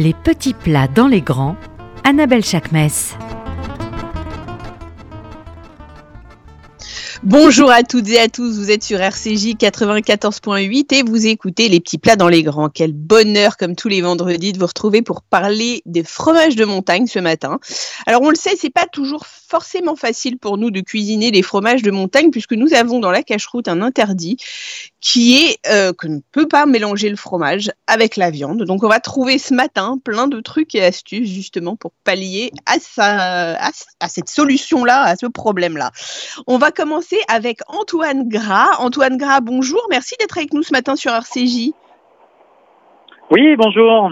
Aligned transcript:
Les 0.00 0.14
petits 0.14 0.54
plats 0.54 0.88
dans 0.88 1.08
les 1.08 1.20
grands, 1.20 1.56
Annabelle 2.04 2.42
Chakmes. 2.42 2.88
Bonjour 7.30 7.70
à 7.70 7.84
toutes 7.84 8.08
et 8.08 8.18
à 8.18 8.28
tous, 8.28 8.58
vous 8.58 8.72
êtes 8.72 8.82
sur 8.82 9.00
RCJ 9.00 9.54
94.8 9.54 10.92
et 10.96 11.02
vous 11.04 11.28
écoutez 11.28 11.68
les 11.68 11.78
petits 11.78 11.96
plats 11.96 12.16
dans 12.16 12.26
les 12.26 12.42
grands. 12.42 12.68
Quel 12.68 12.92
bonheur 12.92 13.56
comme 13.56 13.76
tous 13.76 13.86
les 13.86 14.00
vendredis 14.00 14.52
de 14.52 14.58
vous 14.58 14.66
retrouver 14.66 15.00
pour 15.00 15.22
parler 15.22 15.80
des 15.86 16.02
fromages 16.02 16.56
de 16.56 16.64
montagne 16.64 17.06
ce 17.06 17.20
matin. 17.20 17.60
Alors 18.06 18.22
on 18.22 18.30
le 18.30 18.34
sait, 18.34 18.56
c'est 18.56 18.68
pas 18.68 18.86
toujours 18.86 19.26
forcément 19.26 19.94
facile 19.94 20.38
pour 20.38 20.58
nous 20.58 20.72
de 20.72 20.80
cuisiner 20.80 21.30
les 21.30 21.42
fromages 21.42 21.82
de 21.82 21.92
montagne 21.92 22.32
puisque 22.32 22.52
nous 22.52 22.74
avons 22.74 22.98
dans 22.98 23.12
la 23.12 23.22
cache-route 23.22 23.68
un 23.68 23.80
interdit 23.80 24.36
qui 25.00 25.36
est 25.36 25.58
euh, 25.68 25.92
que 25.92 26.08
ne 26.08 26.18
peut 26.32 26.48
pas 26.48 26.66
mélanger 26.66 27.10
le 27.10 27.16
fromage 27.16 27.70
avec 27.86 28.16
la 28.16 28.30
viande. 28.30 28.64
Donc 28.64 28.82
on 28.82 28.88
va 28.88 28.98
trouver 28.98 29.38
ce 29.38 29.54
matin 29.54 29.98
plein 30.02 30.26
de 30.26 30.40
trucs 30.40 30.74
et 30.74 30.84
astuces 30.84 31.30
justement 31.30 31.76
pour 31.76 31.92
pallier 32.02 32.50
à, 32.66 33.70
à 34.00 34.08
cette 34.08 34.28
solution-là, 34.28 35.02
à 35.02 35.14
ce 35.14 35.26
problème-là. 35.26 35.92
On 36.48 36.58
va 36.58 36.72
commencer 36.72 37.19
avec 37.28 37.60
Antoine 37.68 38.28
Gras. 38.28 38.76
Antoine 38.78 39.16
Gras, 39.16 39.40
bonjour. 39.40 39.80
Merci 39.90 40.14
d'être 40.18 40.38
avec 40.38 40.52
nous 40.52 40.62
ce 40.62 40.72
matin 40.72 40.96
sur 40.96 41.12
RCJ. 41.12 41.72
Oui, 43.30 43.56
bonjour. 43.56 44.10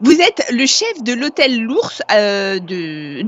Vous 0.00 0.20
êtes 0.20 0.44
le 0.50 0.66
chef 0.66 1.02
de 1.02 1.12
l'hôtel 1.12 1.60
L'Ours, 1.62 2.02
euh, 2.12 2.58
de, 2.58 3.22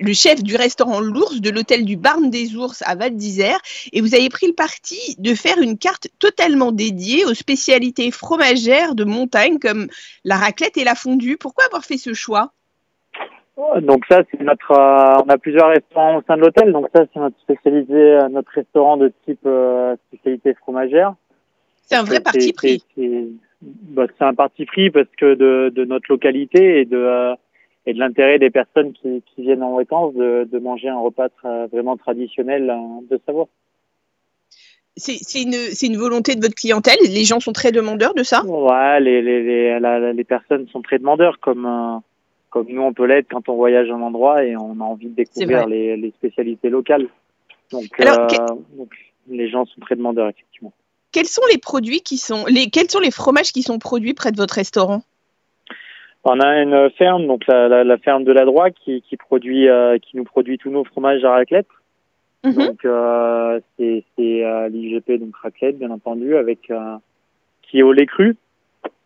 le, 0.00 0.12
chef 0.12 0.42
du 0.42 0.56
restaurant 0.56 1.00
L'Ours 1.00 1.40
de 1.40 1.50
l'hôtel 1.50 1.84
du 1.84 1.96
Barn 1.96 2.30
des 2.30 2.56
Ours 2.56 2.82
à 2.86 2.94
Val 2.94 3.16
d'Isère, 3.16 3.58
et 3.92 4.00
vous 4.00 4.14
avez 4.14 4.28
pris 4.28 4.46
le 4.46 4.54
parti 4.54 5.14
de 5.18 5.34
faire 5.34 5.58
une 5.58 5.78
carte 5.78 6.08
totalement 6.18 6.72
dédiée 6.72 7.24
aux 7.24 7.34
spécialités 7.34 8.10
fromagères 8.10 8.94
de 8.94 9.04
montagne 9.04 9.58
comme 9.58 9.88
la 10.24 10.36
raclette 10.36 10.76
et 10.76 10.84
la 10.84 10.94
fondue. 10.94 11.36
Pourquoi 11.36 11.64
avoir 11.66 11.84
fait 11.84 11.98
ce 11.98 12.14
choix? 12.14 12.52
Donc 13.80 14.04
ça, 14.08 14.22
c'est 14.30 14.40
notre, 14.42 14.70
euh, 14.72 15.22
on 15.24 15.28
a 15.28 15.38
plusieurs 15.38 15.68
restaurants 15.68 16.18
au 16.18 16.22
sein 16.22 16.36
de 16.36 16.42
l'hôtel. 16.42 16.72
Donc 16.72 16.88
ça, 16.94 17.04
c'est 17.12 17.20
notre 17.20 17.38
spécialité, 17.40 17.94
euh, 17.94 18.28
notre 18.28 18.50
restaurant 18.52 18.96
de 18.96 19.12
type 19.24 19.40
euh, 19.46 19.96
spécialité 20.08 20.54
fromagère. 20.54 21.14
C'est 21.82 21.96
un 21.96 22.02
vrai 22.02 22.20
parti 22.20 22.52
pris. 22.52 22.82
Bah, 23.62 24.06
c'est 24.18 24.24
un 24.24 24.34
parti 24.34 24.66
pris 24.66 24.90
parce 24.90 25.08
que 25.16 25.34
de, 25.34 25.70
de 25.74 25.84
notre 25.84 26.06
localité 26.10 26.80
et 26.80 26.84
de 26.84 27.34
et 27.88 27.94
de 27.94 27.98
l'intérêt 28.00 28.38
des 28.38 28.50
personnes 28.50 28.92
qui, 28.92 29.22
qui 29.22 29.42
viennent 29.42 29.62
en 29.62 29.76
vacances 29.76 30.12
de, 30.14 30.46
de 30.50 30.58
manger 30.58 30.88
un 30.88 30.98
repas 30.98 31.28
vraiment 31.72 31.96
traditionnel 31.96 32.72
de 33.08 33.20
Savoie. 33.24 33.48
C'est 34.96 35.40
une, 35.40 35.54
une 35.82 35.96
volonté 35.96 36.34
de 36.34 36.40
votre 36.40 36.54
clientèle? 36.54 36.96
Les 37.02 37.24
gens 37.24 37.38
sont 37.38 37.52
très 37.52 37.70
demandeurs 37.70 38.14
de 38.14 38.24
ça? 38.24 38.44
Ouais, 38.44 38.98
les, 39.00 39.22
les, 39.22 39.42
les, 39.42 40.12
les 40.12 40.24
personnes 40.24 40.66
sont 40.68 40.82
très 40.82 40.98
demandeurs 40.98 41.38
comme 41.38 42.02
comme 42.56 42.74
nous 42.74 42.80
on 42.80 42.94
peut 42.94 43.04
l'être 43.04 43.26
quand 43.30 43.50
on 43.50 43.54
voyage 43.54 43.90
un 43.90 44.00
endroit 44.00 44.42
et 44.42 44.56
on 44.56 44.80
a 44.80 44.84
envie 44.84 45.08
de 45.08 45.14
découvrir 45.14 45.66
les, 45.66 46.12
spécialités 46.16 46.70
locales. 46.70 47.06
Donc, 47.70 47.88
euh, 48.00 48.28
donc, 48.78 48.94
les 49.28 49.50
gens 49.50 49.66
sont 49.66 49.80
très 49.80 49.94
demandeurs 49.94 50.30
effectivement. 50.30 50.72
Quels 51.12 51.26
sont 51.26 51.42
les 51.52 51.58
produits 51.58 52.00
qui 52.00 52.16
sont 52.16 52.46
les 52.46 52.70
quels 52.70 52.90
sont 52.90 53.00
les 53.00 53.10
fromages 53.10 53.52
qui 53.52 53.62
sont 53.62 53.78
produits 53.78 54.14
près 54.14 54.32
de 54.32 54.38
votre 54.38 54.54
restaurant? 54.54 55.02
On 56.24 56.40
a 56.40 56.62
une 56.62 56.88
ferme 56.96 57.26
donc 57.26 57.46
la, 57.46 57.98
ferme 57.98 58.24
de 58.24 58.32
la 58.32 58.46
Droite 58.46 58.74
qui, 58.82 59.02
qui 59.02 59.18
produit 59.18 59.68
euh, 59.68 59.98
qui 59.98 60.16
nous 60.16 60.24
produit 60.24 60.56
tous 60.56 60.70
nos 60.70 60.84
fromages 60.84 61.24
à 61.24 61.32
raclette. 61.32 61.68
Mhm. 62.42 62.54
Donc 62.54 62.84
euh, 62.86 63.60
c'est 63.76 64.02
l'IGP 64.18 65.20
donc 65.20 65.36
raclette 65.36 65.78
bien 65.78 65.90
entendu 65.90 66.36
avec 66.36 66.72
qui 67.62 67.78
est 67.78 67.82
au 67.82 67.92
lait 67.92 68.06
cru. 68.06 68.34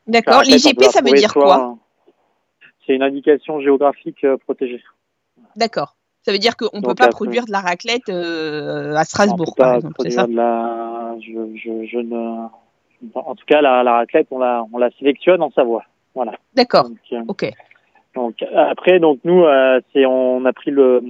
D'accord. 0.06 0.42
L'IGP 0.42 0.84
ça 0.84 1.02
veut 1.02 1.12
dire 1.12 1.32
quoi? 1.32 1.76
C'est 2.90 2.96
une 2.96 3.02
indication 3.02 3.60
géographique 3.60 4.24
euh, 4.24 4.36
protégée. 4.36 4.82
D'accord. 5.54 5.94
Ça 6.22 6.32
veut 6.32 6.38
dire 6.38 6.56
qu'on 6.56 6.76
ne 6.76 6.82
peut 6.82 6.94
pas 6.94 7.08
produire 7.08 7.46
de 7.46 7.52
la 7.52 7.60
raclette 7.60 8.08
euh, 8.08 8.94
à 8.94 9.04
Strasbourg, 9.04 9.54
par 9.56 9.76
exemple, 9.76 9.94
c'est 10.00 10.10
ça 10.10 10.26
la... 10.26 11.16
je, 11.20 11.98
ne... 11.98 12.46
En 13.14 13.34
tout 13.34 13.46
cas, 13.46 13.62
la, 13.62 13.82
raclette, 13.82 14.26
on 14.30 14.38
la, 14.38 14.64
on 14.72 14.78
la 14.78 14.90
sélectionne 14.98 15.40
en 15.40 15.50
Savoie. 15.52 15.84
Voilà. 16.14 16.32
D'accord. 16.54 16.88
Euh, 17.12 17.22
ok. 17.28 17.46
Donc 18.14 18.34
après, 18.54 18.98
donc 18.98 19.20
nous, 19.22 19.44
c'est 19.92 20.04
on 20.04 20.44
a 20.44 20.52
pris 20.52 20.72
le, 20.72 21.00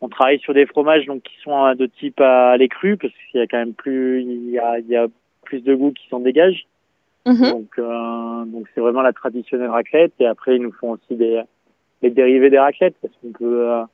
on 0.00 0.08
travaille 0.08 0.40
sur 0.40 0.54
des 0.54 0.64
fromages 0.64 1.04
donc 1.04 1.22
qui 1.22 1.34
sont 1.44 1.74
de 1.74 1.86
type 1.86 2.18
à 2.20 2.56
lait 2.56 2.68
cru 2.68 2.96
parce 2.96 3.12
qu'il 3.30 3.40
y 3.40 3.42
a 3.42 3.46
quand 3.46 3.58
même 3.58 3.74
plus, 3.74 4.22
il 4.22 4.50
y 4.50 4.58
a, 4.58 4.78
il 4.78 4.86
y 4.86 4.96
a 4.96 5.06
plus 5.44 5.60
de 5.60 5.74
goût 5.74 5.92
qui 5.92 6.08
s'en 6.08 6.20
dégage. 6.20 6.66
Mhm. 7.26 7.50
Donc, 7.50 7.78
euh, 7.78 8.44
donc 8.46 8.66
c'est 8.74 8.80
vraiment 8.80 9.02
la 9.02 9.12
traditionnelle 9.12 9.70
raclette. 9.70 10.12
Et 10.18 10.26
après, 10.26 10.56
ils 10.56 10.62
nous 10.62 10.72
font 10.72 10.92
aussi 10.92 11.16
des 11.16 11.42
les 12.02 12.10
dérivés 12.10 12.50
des 12.50 12.58
raclettes 12.58 12.96
parce 13.00 13.14
qu'on 13.22 13.30
peut, 13.30 13.70
euh, 13.70 13.84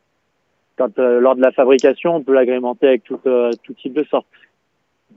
quand 0.77 0.99
euh, 0.99 1.21
lors 1.21 1.37
de 1.37 1.43
la 1.43 1.53
fabrication, 1.53 2.17
on 2.17 2.23
peut 2.23 2.33
l'agrémenter 2.33 2.87
avec 2.87 3.05
tout 3.05 3.21
tout 3.63 3.75
type 3.75 3.93
de 3.93 4.05
sortes. 4.05 4.27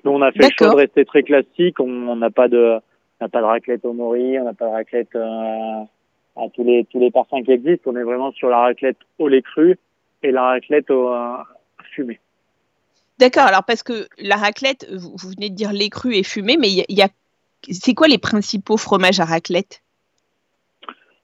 Nous, 0.03 0.11
on 0.11 0.21
a 0.21 0.31
fait 0.31 0.50
le 0.50 0.50
choix 0.57 0.69
de 0.69 0.75
rester 0.75 1.05
très 1.05 1.23
classique. 1.23 1.79
On 1.79 2.16
n'a 2.16 2.29
pas 2.29 2.47
de 2.47 2.79
on 3.19 3.25
n'a 3.25 3.29
pas 3.29 3.39
de 3.39 3.45
raclette 3.45 3.85
au 3.85 3.94
mori, 3.94 4.39
on 4.39 4.45
n'a 4.45 4.53
pas 4.53 4.66
de 4.66 4.71
raclette 4.71 5.16
à 5.16 6.50
tous 6.53 6.63
les 6.63 6.85
tous 6.85 7.00
les 7.00 7.11
parfums 7.11 7.44
qui 7.45 7.51
existent. 7.51 7.91
On 7.91 7.95
est 7.95 8.03
vraiment 8.03 8.31
sur 8.31 8.50
la 8.50 8.59
raclette 8.59 8.97
au 9.19 9.27
lait 9.27 9.41
cru 9.41 9.77
et 10.23 10.31
la 10.31 10.44
raclette 10.44 10.89
au 10.89 11.13
fumé. 11.94 12.19
D'accord. 13.21 13.44
Alors 13.44 13.63
parce 13.63 13.83
que 13.83 14.07
la 14.17 14.35
raclette, 14.35 14.88
vous, 14.91 15.29
venez 15.29 15.51
de 15.51 15.55
dire 15.55 15.71
lait 15.73 15.89
cru 15.89 16.16
et 16.16 16.23
fumé, 16.23 16.57
mais 16.57 16.69
il 16.69 16.85
y, 16.89 17.01
a 17.03 17.07
c'est 17.69 17.94
quoi 17.94 18.07
les 18.07 18.17
principaux 18.17 18.77
fromages 18.77 19.19
à 19.19 19.25
raclette? 19.25 19.81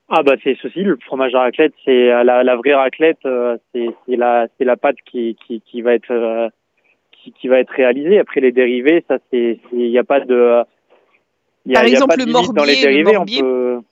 Ah 0.10 0.24
bah 0.24 0.36
c'est 0.42 0.58
ceci, 0.62 0.84
le 0.84 0.98
fromage 1.06 1.36
à 1.36 1.42
raclette, 1.42 1.74
c'est 1.84 2.12
euh, 2.12 2.24
la, 2.24 2.56
vraie 2.56 2.74
raclette, 2.74 3.26
euh, 3.26 3.58
c'est 3.74 4.16
la 4.16 4.48
c'est 4.58 4.64
la 4.64 4.78
pâte 4.78 4.96
qui, 5.06 5.36
qui, 5.46 5.82
va 5.82 5.94
être 5.94 6.12
euh, 6.12 6.48
qui, 7.12 7.48
va 7.50 7.60
être 7.60 7.72
réalisée. 7.72 8.18
Après 8.18 8.40
les 8.40 8.54
dérivés, 8.54 9.04
ça 9.10 9.18
c'est 9.30 9.60
il 9.74 9.90
n'y 9.90 9.98
a 9.98 10.06
pas 10.06 10.22
de 10.22 10.64
par 11.74 11.84
exemple 11.84 12.16
le 12.18 12.32
morbier, 12.32 13.04
le 13.04 13.04
morbier, 13.04 13.44
on 13.44 13.84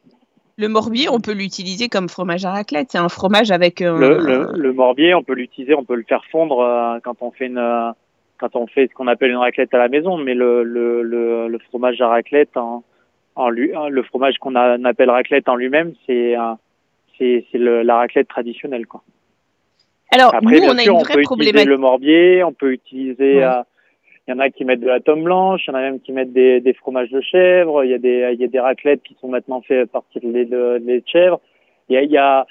le 0.58 0.68
morbier, 0.70 1.10
on 1.10 1.20
peut 1.20 1.34
l'utiliser 1.34 1.90
comme 1.90 2.08
fromage 2.08 2.46
à 2.46 2.52
raclette. 2.52 2.92
C'est 2.92 2.98
un 2.98 3.10
fromage 3.10 3.52
avec 3.52 3.82
le, 3.82 4.54
le, 4.56 4.72
morbier, 4.72 5.14
on 5.14 5.22
peut 5.22 5.34
l'utiliser, 5.34 5.74
on 5.74 5.84
peut 5.84 5.96
le 5.96 6.06
faire 6.08 6.24
fondre 6.32 6.98
quand 7.04 7.18
on 7.20 7.32
fait 7.32 7.48
une 7.48 7.94
quand 8.38 8.56
on 8.56 8.68
fait 8.68 8.88
ce 8.88 8.94
qu'on 8.94 9.08
appelle 9.08 9.32
une 9.32 9.38
raclette 9.38 9.74
à 9.74 9.78
la 9.78 9.88
maison, 9.88 10.18
mais 10.18 10.34
le, 10.34 10.64
le, 10.64 11.02
le, 11.04 11.60
fromage 11.70 12.02
à 12.02 12.08
raclette 12.08 12.56
en, 12.58 12.84
en 13.36 13.50
lui, 13.50 13.72
le 13.90 14.04
fromage 14.04 14.38
qu'on 14.40 14.56
appelle 14.56 15.10
raclette 15.10 15.50
en 15.50 15.56
lui-même, 15.56 15.94
c'est 16.06 16.36
c'est 17.18 17.46
la 17.54 17.96
raclette 17.96 18.28
traditionnelle 18.28 18.88
quoi. 18.88 19.02
Alors 20.12 20.36
Après, 20.36 20.60
nous, 20.60 20.68
on 20.68 20.78
a 20.78 20.84
une 20.84 21.00
vraie 21.00 21.26
on 21.26 21.36
peut 21.36 21.44
utiliser 21.44 21.66
le 21.66 21.78
morbier, 21.78 22.44
on 22.44 22.54
peut 22.54 22.72
utiliser 22.72 23.44
euh, 23.44 23.64
il 24.28 24.32
y 24.32 24.34
en 24.34 24.40
a 24.40 24.50
qui 24.50 24.66
mettent 24.66 24.80
de 24.80 24.88
la 24.88 25.00
tome 25.00 25.24
blanche, 25.24 25.64
il 25.68 25.72
y 25.72 25.74
en 25.74 25.78
a 25.78 25.82
même 25.82 26.00
qui 26.00 26.12
mettent 26.12 26.34
des, 26.34 26.60
des 26.60 26.74
fromages 26.74 27.10
de 27.10 27.22
chèvre, 27.22 27.84
il 27.84 27.92
y 27.92 27.94
a 27.94 27.98
des 27.98 28.32
il 28.34 28.40
y 28.40 28.44
a 28.44 28.48
des 28.48 28.60
raclettes 28.60 29.04
qui 29.04 29.16
sont 29.20 29.28
maintenant 29.28 29.62
faites 29.62 29.90
à 29.90 29.92
partir 29.92 30.22
de 30.22 30.30
lait 30.30 30.46
de, 30.46 30.80
de, 30.80 31.04
chèvre. 31.06 31.40
Il 31.90 31.96
y 31.96 31.98
a, 31.98 32.04
il 32.04 32.12
y 32.12 32.18
a 32.18 32.48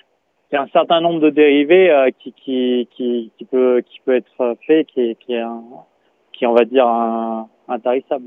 il 0.54 0.58
y 0.58 0.60
a 0.60 0.62
un 0.62 0.68
certain 0.68 1.00
nombre 1.00 1.18
de 1.18 1.30
dérivés 1.30 1.90
euh, 1.90 2.10
qui, 2.16 2.32
qui, 2.32 2.88
qui, 2.96 3.32
qui, 3.36 3.44
peut, 3.44 3.82
qui 3.84 3.98
peut 4.04 4.14
être 4.14 4.56
fait, 4.64 4.84
qui, 4.84 5.16
qui, 5.16 5.34
est, 5.34 5.42
qui 6.32 6.46
on 6.46 6.54
va 6.54 6.64
dire, 6.64 6.86
un, 6.86 7.48
intarissable. 7.66 8.26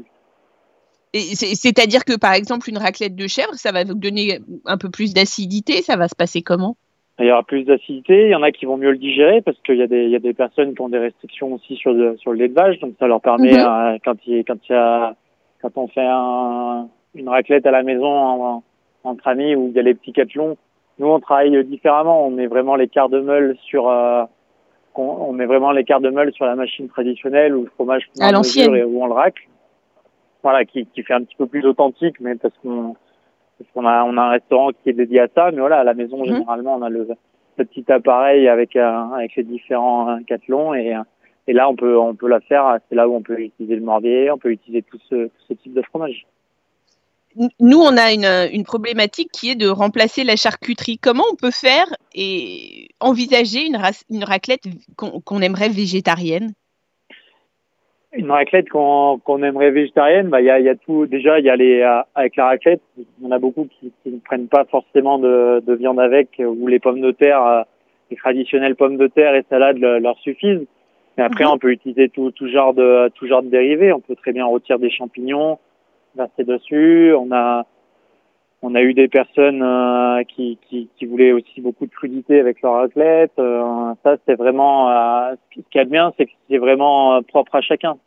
C'est-à-dire 1.13 2.03
que, 2.03 2.19
par 2.19 2.33
exemple, 2.33 2.69
une 2.69 2.77
raclette 2.77 3.15
de 3.15 3.27
chèvre, 3.27 3.53
ça 3.53 3.71
va 3.71 3.85
vous 3.85 3.93
donner 3.93 4.39
un 4.65 4.77
peu 4.77 4.89
plus 4.89 5.13
d'acidité, 5.13 5.81
ça 5.81 5.95
va 5.95 6.09
se 6.09 6.15
passer 6.15 6.41
comment? 6.41 6.75
Il 7.17 7.27
y 7.27 7.31
aura 7.31 7.43
plus 7.43 7.63
d'acidité, 7.63 8.25
il 8.25 8.31
y 8.31 8.35
en 8.35 8.43
a 8.43 8.51
qui 8.51 8.65
vont 8.65 8.75
mieux 8.75 8.91
le 8.91 8.97
digérer, 8.97 9.41
parce 9.41 9.57
qu'il 9.65 9.77
y, 9.77 9.81
a 9.81 9.87
des, 9.87 10.03
il 10.03 10.11
y 10.11 10.15
a 10.17 10.19
des 10.19 10.33
personnes 10.33 10.75
qui 10.75 10.81
ont 10.81 10.89
des 10.89 10.99
restrictions 10.99 11.53
aussi 11.53 11.77
sur 11.77 11.93
le, 11.93 12.17
sur 12.17 12.33
lait 12.33 12.49
de 12.49 12.53
vache, 12.53 12.77
donc 12.79 12.95
ça 12.99 13.07
leur 13.07 13.21
permet, 13.21 13.53
mhm. 13.53 13.59
euh, 13.59 13.97
quand, 14.03 14.17
il, 14.27 14.43
quand, 14.43 14.57
il 14.67 14.73
y 14.73 14.75
a, 14.75 15.15
quand 15.61 15.71
on 15.77 15.87
fait 15.87 16.05
un, 16.05 16.89
une 17.15 17.29
raclette 17.29 17.65
à 17.65 17.71
la 17.71 17.83
maison 17.83 18.05
en, 18.05 18.63
entre 19.05 19.27
amis, 19.29 19.55
où 19.55 19.69
il 19.69 19.73
y 19.75 19.79
a 19.79 19.83
les 19.83 19.93
petits 19.93 20.11
cathlons, 20.11 20.57
nous, 20.99 21.07
on 21.07 21.19
travaille 21.19 21.63
différemment. 21.65 22.25
On 22.25 22.31
met 22.31 22.47
vraiment 22.47 22.75
les 22.75 22.87
quarts 22.87 23.09
de 23.09 23.19
meule 23.19 23.55
sur, 23.63 23.89
euh, 23.89 24.23
on, 24.95 25.31
met 25.31 25.45
vraiment 25.45 25.71
les 25.71 25.83
quarts 25.83 26.01
de 26.01 26.09
meule 26.09 26.33
sur 26.33 26.45
la 26.45 26.55
machine 26.55 26.87
traditionnelle 26.89 27.55
ou 27.55 27.63
le 27.63 27.69
fromage 27.69 28.09
à 28.19 28.31
l'ancienne 28.31 28.75
et 28.75 28.83
où 28.83 29.01
on 29.03 29.07
le 29.07 29.13
racle. 29.13 29.47
Voilà, 30.43 30.65
qui, 30.65 30.85
qui 30.87 31.03
fait 31.03 31.13
un 31.13 31.23
petit 31.23 31.35
peu 31.35 31.45
plus 31.45 31.65
authentique, 31.65 32.19
mais 32.19 32.35
parce 32.35 32.53
qu'on 32.63 32.95
parce 33.57 33.71
qu'on 33.73 33.85
a 33.85 34.03
on 34.03 34.17
a 34.17 34.21
un 34.21 34.29
restaurant 34.29 34.69
qui 34.71 34.89
est 34.89 34.93
dédié 34.93 35.21
à 35.21 35.27
ça. 35.33 35.51
Mais 35.51 35.59
voilà, 35.59 35.79
à 35.79 35.83
la 35.83 35.93
maison 35.93 36.19
mhm. 36.19 36.25
généralement, 36.25 36.75
on 36.75 36.81
a 36.81 36.89
le, 36.89 37.07
petit 37.57 37.91
appareil 37.91 38.47
avec 38.47 38.75
euh, 38.75 39.01
avec 39.13 39.35
les 39.35 39.43
différents 39.43 40.09
euh, 40.09 40.17
cathlons 40.27 40.73
et 40.73 40.95
et 41.47 41.53
là 41.53 41.69
on 41.69 41.75
peut 41.75 41.97
on 41.97 42.15
peut 42.15 42.27
la 42.27 42.39
faire. 42.39 42.77
C'est 42.87 42.95
là 42.95 43.07
où 43.07 43.15
on 43.15 43.21
peut 43.21 43.39
utiliser 43.39 43.75
le 43.75 43.81
morbier, 43.81 44.31
on 44.31 44.37
peut 44.37 44.51
utiliser 44.51 44.83
tout 44.83 44.99
ce, 45.09 45.25
tout 45.25 45.43
ce 45.47 45.53
type 45.53 45.73
de 45.73 45.81
fromage 45.81 46.25
nous, 47.59 47.79
on 47.79 47.97
a 47.97 48.13
une, 48.13 48.63
problématique 48.63 49.29
qui 49.31 49.51
est 49.51 49.55
de 49.55 49.67
remplacer 49.67 50.23
la 50.23 50.35
charcuterie. 50.35 50.97
Comment 50.97 51.23
on 51.31 51.35
peut 51.35 51.51
faire 51.51 51.85
et 52.15 52.89
envisager 52.99 53.65
une, 53.67 54.23
raclette 54.23 54.63
qu'on 54.95 55.41
aimerait 55.41 55.69
végétarienne? 55.69 56.53
Une 58.13 58.31
raclette 58.31 58.69
qu'on 58.69 59.43
aimerait 59.43 59.71
végétarienne, 59.71 60.29
bah 60.29 60.41
il 60.41 60.45
y 60.45 60.49
a, 60.49 60.59
y 60.59 60.69
a, 60.69 60.75
tout. 60.75 61.05
Déjà, 61.05 61.39
il 61.39 61.45
y 61.45 61.49
a 61.49 61.55
les 61.55 61.83
avec 62.15 62.35
la 62.35 62.45
raclette, 62.45 62.81
il 62.97 63.05
y 63.21 63.27
en 63.27 63.31
a 63.31 63.37
beaucoup 63.37 63.67
qui, 63.79 63.91
qui 64.01 64.09
ne 64.09 64.19
prennent 64.19 64.47
pas 64.47 64.65
forcément 64.65 65.19
de, 65.19 65.61
de, 65.65 65.73
viande 65.75 65.99
avec, 65.99 66.29
ou 66.39 66.67
les 66.67 66.79
pommes 66.79 67.01
de 67.01 67.11
terre, 67.11 67.65
les 68.09 68.17
traditionnelles 68.17 68.75
pommes 68.75 68.97
de 68.97 69.07
terre 69.07 69.35
et 69.35 69.45
salades 69.49 69.77
leur 69.77 70.17
suffisent. 70.19 70.65
Mais 71.17 71.23
après, 71.23 71.43
mhm. 71.43 71.51
on 71.51 71.57
peut 71.57 71.71
utiliser 71.71 72.09
tout, 72.09 72.31
tout 72.31 72.47
genre 72.47 72.73
de 72.73 73.09
tout 73.15 73.27
genre 73.27 73.43
de 73.43 73.49
dérivés. 73.49 73.91
On 73.91 73.99
peut 73.99 74.15
très 74.15 74.33
bien 74.33 74.45
retirer 74.45 74.79
des 74.79 74.91
champignons, 74.91 75.59
verser 76.17 76.43
dessus. 76.43 77.13
On 77.13 77.31
a 77.31 77.65
on 78.63 78.73
a 78.73 78.81
eu 78.81 78.93
des 78.93 79.07
personnes 79.07 79.61
euh, 79.61 80.23
qui, 80.23 80.57
qui, 80.67 81.05
voulaient 81.05 81.31
aussi 81.31 81.61
beaucoup 81.61 81.85
de 81.85 81.91
crudité 81.91 82.39
avec 82.39 82.61
leur 82.63 82.73
raclette. 82.73 83.33
Euh, 83.37 83.93
ça, 84.03 84.17
c'est 84.25 84.33
vraiment 84.33 84.89
euh, 84.89 85.35
ce 85.55 85.61
qui 85.69 85.77
est 85.77 85.85
bien, 85.85 86.11
c'est 86.17 86.25
que 86.25 86.31
c'est 86.49 86.57
vraiment 86.57 87.21
propre 87.21 87.55
à 87.55 87.61
chacun. 87.61 87.97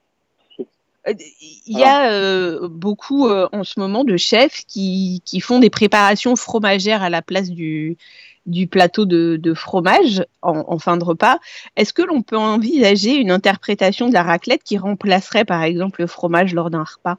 Il 1.06 1.78
y 1.78 1.84
a 1.84 2.68
beaucoup 2.68 3.26
en 3.30 3.64
ce 3.64 3.80
moment 3.80 4.04
de 4.04 4.18
chefs 4.18 4.66
qui, 4.68 5.22
qui 5.24 5.40
font 5.40 5.58
des 5.58 5.70
préparations 5.70 6.36
fromagères 6.36 7.02
à 7.02 7.08
la 7.08 7.22
place 7.22 7.48
du, 7.48 7.96
du 8.44 8.66
plateau 8.66 9.06
de, 9.06 9.36
de 9.36 9.54
fromage 9.54 10.24
en, 10.42 10.78
fin 10.78 10.96
de 10.98 11.04
repas. 11.04 11.38
Est-ce 11.76 11.92
que 11.92 12.02
l'on 12.02 12.20
peut 12.20 12.36
envisager 12.36 13.14
une 13.14 13.30
interprétation 13.30 14.08
de 14.08 14.14
la 14.14 14.22
raclette 14.22 14.62
qui 14.62 14.76
remplacerait 14.76 15.44
par 15.46 15.62
exemple 15.62 16.02
le 16.02 16.06
fromage 16.06 16.54
lors 16.54 16.68
d'un 16.68 16.84
repas? 16.84 17.18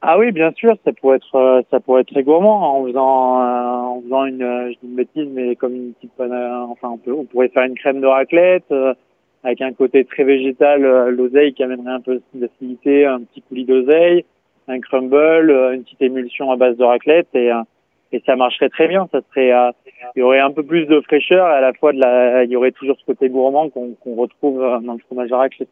Ah 0.00 0.16
oui, 0.16 0.30
bien 0.30 0.52
sûr, 0.52 0.76
ça 0.84 0.92
pourrait 0.92 1.16
être 1.16 1.34
euh, 1.34 1.62
ça 1.70 1.80
pourrait 1.80 2.02
être 2.02 2.12
très 2.12 2.22
gourmand 2.22 2.76
en 2.76 2.86
faisant 2.86 3.40
euh, 3.40 3.96
en 3.96 4.02
faisant 4.02 4.24
une 4.26 4.42
euh, 4.42 4.68
je 4.68 4.78
dis 4.78 4.86
une 4.86 4.94
bêtise 4.94 5.28
mais 5.32 5.56
comme 5.56 5.74
une 5.74 5.92
petite 5.94 6.12
enfin 6.20 6.90
on 6.90 6.98
peut 6.98 7.12
on 7.12 7.24
pourrait 7.24 7.48
faire 7.48 7.64
une 7.64 7.74
crème 7.74 8.00
de 8.00 8.06
raclette 8.06 8.72
avec 9.42 9.60
un 9.60 9.72
côté 9.72 10.04
très 10.04 10.22
végétal 10.22 10.82
l'oseille 11.08 11.52
qui 11.52 11.64
amènerait 11.64 11.94
un 11.94 12.00
peu 12.00 12.20
d'acidité, 12.34 13.06
un 13.06 13.22
petit 13.22 13.42
coulis 13.42 13.64
d'oseille, 13.64 14.24
un 14.68 14.78
crumble, 14.78 15.50
une 15.74 15.82
petite 15.82 16.02
émulsion 16.02 16.52
à 16.52 16.56
base 16.56 16.76
de 16.76 16.84
raclette 16.84 17.28
et 17.34 17.50
et 18.12 18.22
ça 18.24 18.36
marcherait 18.36 18.70
très 18.70 18.86
bien, 18.86 19.08
ça 19.10 19.20
serait 19.30 19.52
il 20.14 20.20
y 20.20 20.22
aurait 20.22 20.40
un 20.40 20.52
peu 20.52 20.62
plus 20.62 20.86
de 20.86 21.00
fraîcheur 21.00 21.48
et 21.48 21.54
à 21.54 21.60
la 21.60 21.72
fois 21.72 21.92
de 21.92 21.98
la 21.98 22.44
il 22.44 22.50
y 22.50 22.56
aurait 22.56 22.72
toujours 22.72 22.96
ce 23.00 23.04
côté 23.04 23.28
gourmand 23.28 23.68
qu'on 23.68 23.94
qu'on 23.94 24.14
retrouve 24.14 24.60
dans 24.60 24.92
le 24.92 25.00
fromage 25.00 25.32
à 25.32 25.38
raclette. 25.38 25.70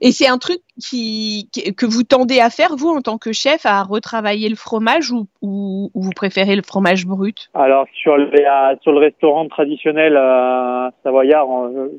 Et 0.00 0.12
c'est 0.12 0.28
un 0.28 0.38
truc 0.38 0.60
qui, 0.80 1.48
que 1.76 1.86
vous 1.86 2.02
tendez 2.02 2.40
à 2.40 2.50
faire, 2.50 2.76
vous, 2.76 2.90
en 2.90 3.00
tant 3.00 3.18
que 3.18 3.32
chef, 3.32 3.64
à 3.64 3.82
retravailler 3.82 4.48
le 4.48 4.56
fromage 4.56 5.10
ou, 5.10 5.26
ou, 5.42 5.90
vous 5.94 6.12
préférez 6.14 6.56
le 6.56 6.62
fromage 6.62 7.06
brut? 7.06 7.50
Alors, 7.54 7.86
sur, 7.94 8.16
les, 8.16 8.44
euh, 8.44 8.76
sur 8.82 8.92
le 8.92 8.98
restaurant 8.98 9.48
traditionnel 9.48 10.16
euh, 10.16 10.90
savoyard, 11.02 11.48
on, 11.48 11.90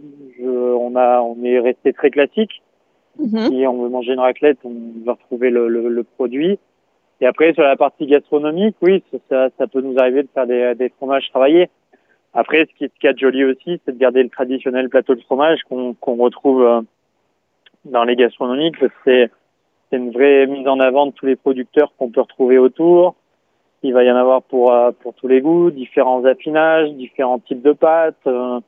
on, 0.42 0.96
a, 0.96 1.22
on 1.22 1.44
est 1.44 1.60
resté 1.60 1.94
très 1.94 2.10
classique. 2.10 2.62
Mhm. 3.18 3.50
Si 3.50 3.68
on 3.68 3.84
veut 3.84 3.90
manger 3.90 4.14
une 4.14 4.20
raclette, 4.20 4.60
on 4.64 4.74
va 5.06 5.14
retrouver 5.14 5.50
le, 5.50 5.68
le, 5.68 5.90
le, 5.90 6.04
produit. 6.04 6.58
Et 7.22 7.26
après, 7.26 7.54
sur 7.54 7.64
la 7.64 7.76
partie 7.76 8.06
gastronomique, 8.06 8.78
oui, 8.82 9.04
ça, 9.30 9.50
ça 9.58 9.68
peut 9.68 9.82
nous 9.82 9.98
arriver 10.00 10.24
de 10.24 10.30
faire 10.34 10.48
des, 10.48 10.74
des 10.76 10.90
fromages 10.90 11.28
travaillés. 11.32 11.70
Après, 12.34 12.66
ce 12.66 12.78
qui, 12.78 12.86
ce 12.94 13.00
qui 13.00 13.08
est 13.08 13.18
joli 13.18 13.44
aussi, 13.44 13.82
c'est 13.84 13.92
de 13.92 14.00
garder 14.00 14.24
le 14.24 14.30
traditionnel 14.30 14.88
plateau 14.88 15.16
de 15.16 15.22
fromage 15.22 15.60
qu'on 15.68 15.96
qu'on 15.96 16.16
retrouve 16.16 16.62
euh, 16.62 16.82
dans 17.92 18.04
les 18.04 18.16
gastronomiques, 18.16 18.76
c'est 19.06 19.30
une 19.92 20.12
vraie 20.12 20.46
mise 20.48 20.68
en 20.68 20.80
avant 20.80 21.08
de 21.08 21.12
tous 21.12 21.26
les 21.26 21.36
producteurs 21.36 21.94
qu'on 21.98 22.10
peut 22.10 22.22
retrouver 22.22 22.58
autour. 22.58 23.16
Il 23.82 23.94
va 23.94 24.04
y 24.04 24.12
en 24.12 24.16
avoir 24.16 24.42
pour 24.44 24.72
euh, 24.72 24.92
pour 25.02 25.14
tous 25.14 25.28
les 25.28 25.42
goûts, 25.42 25.72
différents 25.72 26.24
affinages, 26.26 26.92
différents 26.92 27.40
types 27.40 27.62
de 27.62 27.72
pâtes. 27.72 28.16
Euh, 28.28 28.60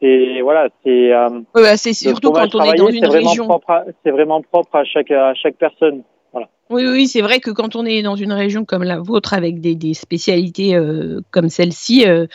c'est 0.00 0.40
voilà, 0.40 0.68
c'est. 0.84 1.12
Euh, 1.12 1.40
bah, 1.54 1.76
c'est 1.76 1.92
surtout 1.92 2.32
quand 2.32 2.54
on 2.54 2.62
est 2.62 2.74
dans 2.74 2.88
une 2.88 3.06
région. 3.06 3.60
C'est 4.04 4.10
vraiment 4.10 4.42
propre 4.42 4.76
à 4.76 4.84
chaque 4.84 5.10
à 5.10 5.34
chaque 5.34 5.56
personne. 5.56 6.02
Voilà. 6.32 6.48
Oui, 6.70 6.84
oui, 6.86 7.06
c'est 7.06 7.22
vrai 7.22 7.38
que 7.38 7.50
quand 7.50 7.76
on 7.76 7.84
est 7.84 8.02
dans 8.02 8.16
une 8.16 8.32
région 8.32 8.64
comme 8.64 8.82
la 8.82 8.98
vôtre 8.98 9.34
avec 9.34 9.60
des, 9.60 9.74
des 9.74 9.94
spécialités 9.94 10.74
euh, 10.74 11.20
comme 11.30 11.48
celle-ci, 11.48 12.06
euh, 12.06 12.26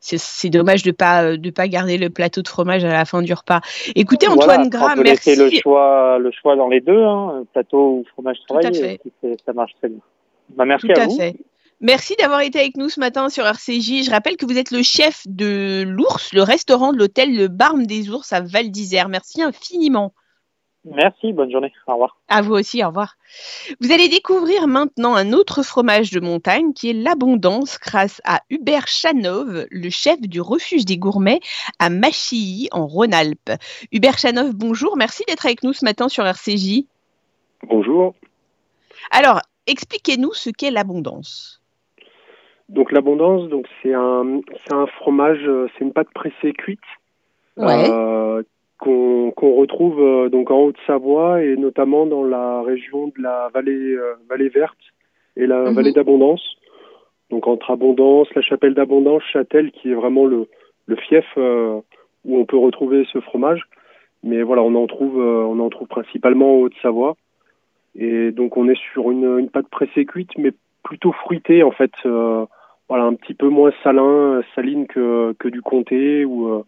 c'est 0.00 0.50
dommage 0.50 0.82
de 0.82 0.92
pas 0.92 1.36
de 1.36 1.50
pas 1.50 1.68
garder 1.68 1.98
le 1.98 2.10
plateau 2.10 2.42
de 2.42 2.48
fromage 2.48 2.84
à 2.84 2.92
la 2.92 3.04
fin 3.04 3.22
du 3.22 3.32
repas. 3.32 3.60
Écoutez 3.94 4.28
Antoine 4.28 4.68
Gras, 4.68 4.96
merci. 4.96 5.36
le 5.36 5.50
choix 5.50 6.18
le 6.18 6.30
choix 6.30 6.56
dans 6.56 6.68
les 6.68 6.80
deux, 6.80 7.02
hein, 7.02 7.44
plateau 7.52 7.98
ou 7.98 8.04
fromage 8.12 8.38
travaillé, 8.48 9.00
ça 9.44 9.52
marche 9.52 9.72
très 9.78 9.88
bien. 9.88 10.00
Bah, 10.50 10.64
merci 10.64 10.86
Tout 10.86 11.00
à, 11.00 11.06
vous. 11.06 11.16
Fait. 11.16 11.34
Merci 11.80 12.14
d'avoir 12.18 12.40
été 12.40 12.58
avec 12.58 12.76
nous 12.76 12.88
ce 12.88 13.00
matin 13.00 13.28
sur 13.28 13.44
RCJ. 13.44 14.04
Je 14.04 14.10
rappelle 14.10 14.36
que 14.36 14.46
vous 14.46 14.56
êtes 14.56 14.70
le 14.70 14.82
chef 14.82 15.22
de 15.26 15.84
l'Ours, 15.86 16.32
le 16.32 16.42
restaurant 16.42 16.92
de 16.92 16.98
l'hôtel 16.98 17.36
Le 17.36 17.48
Barme 17.48 17.86
des 17.86 18.08
Ours 18.10 18.32
à 18.32 18.40
Val 18.40 18.70
d'Isère. 18.70 19.08
Merci 19.08 19.42
infiniment. 19.42 20.14
Merci, 20.86 21.32
bonne 21.32 21.50
journée. 21.50 21.72
Au 21.86 21.92
revoir. 21.92 22.16
À 22.28 22.42
vous 22.42 22.54
aussi, 22.54 22.84
au 22.84 22.88
revoir. 22.88 23.16
Vous 23.80 23.92
allez 23.92 24.08
découvrir 24.08 24.68
maintenant 24.68 25.14
un 25.14 25.32
autre 25.32 25.62
fromage 25.62 26.10
de 26.10 26.20
montagne 26.20 26.72
qui 26.72 26.90
est 26.90 26.92
l'abondance 26.92 27.78
grâce 27.80 28.20
à 28.24 28.40
Hubert 28.50 28.86
Chanov, 28.86 29.66
le 29.70 29.90
chef 29.90 30.20
du 30.20 30.40
refuge 30.40 30.84
des 30.84 30.96
gourmets 30.96 31.40
à 31.80 31.90
Machilly 31.90 32.68
en 32.70 32.86
Rhône-Alpes. 32.86 33.52
Hubert 33.90 34.18
Chanov, 34.18 34.54
bonjour, 34.54 34.96
merci 34.96 35.24
d'être 35.26 35.46
avec 35.46 35.64
nous 35.64 35.72
ce 35.72 35.84
matin 35.84 36.08
sur 36.08 36.24
RCJ. 36.24 36.84
Bonjour. 37.64 38.14
Alors, 39.10 39.40
expliquez-nous 39.66 40.32
ce 40.34 40.50
qu'est 40.50 40.70
l'abondance. 40.70 41.60
Donc 42.68 42.92
l'abondance, 42.92 43.48
donc 43.48 43.66
c'est 43.82 43.94
un, 43.94 44.40
un 44.70 44.86
fromage, 44.98 45.42
euh, 45.46 45.68
c'est 45.74 45.84
une 45.84 45.92
pâte 45.92 46.10
pressée 46.12 46.52
cuite 46.52 46.80
ouais. 47.56 47.88
euh, 47.90 48.42
qu'on 48.78 49.25
retrouve 49.40 50.00
euh, 50.00 50.28
donc 50.28 50.50
en 50.50 50.60
Haute-Savoie 50.60 51.42
et 51.42 51.56
notamment 51.56 52.06
dans 52.06 52.24
la 52.24 52.62
région 52.62 53.08
de 53.08 53.22
la 53.22 53.50
vallée, 53.52 53.94
euh, 53.94 54.14
vallée 54.28 54.48
verte 54.48 54.78
et 55.36 55.46
la 55.46 55.64
mhm. 55.64 55.74
vallée 55.74 55.92
d'Abondance. 55.92 56.42
Donc 57.30 57.46
entre 57.46 57.70
Abondance, 57.70 58.28
la 58.34 58.42
chapelle 58.42 58.74
d'Abondance, 58.74 59.22
Châtel, 59.32 59.72
qui 59.72 59.90
est 59.90 59.94
vraiment 59.94 60.26
le, 60.26 60.48
le 60.86 60.96
fief 60.96 61.24
euh, 61.36 61.80
où 62.24 62.38
on 62.38 62.44
peut 62.44 62.56
retrouver 62.56 63.06
ce 63.12 63.20
fromage. 63.20 63.62
Mais 64.22 64.42
voilà, 64.42 64.62
on 64.62 64.74
en 64.74 64.86
trouve, 64.86 65.18
on 65.18 65.60
en 65.60 65.68
trouve 65.68 65.88
principalement 65.88 66.54
en 66.54 66.60
Haute-Savoie. 66.60 67.16
Et 67.94 68.32
donc 68.32 68.56
on 68.56 68.68
est 68.68 68.80
sur 68.92 69.10
une, 69.10 69.38
une 69.38 69.50
pâte 69.50 69.68
pressée 69.68 70.04
cuite, 70.04 70.30
mais 70.38 70.52
plutôt 70.82 71.12
fruitée 71.12 71.62
en 71.62 71.70
fait. 71.70 71.92
voilà, 72.04 73.04
un 73.04 73.14
petit 73.14 73.34
peu 73.34 73.48
moins 73.48 73.72
salin, 73.84 74.42
saline 74.54 74.86
que, 74.86 75.34
que 75.38 75.48
du 75.48 75.62
comté 75.62 76.24
ou 76.24 76.64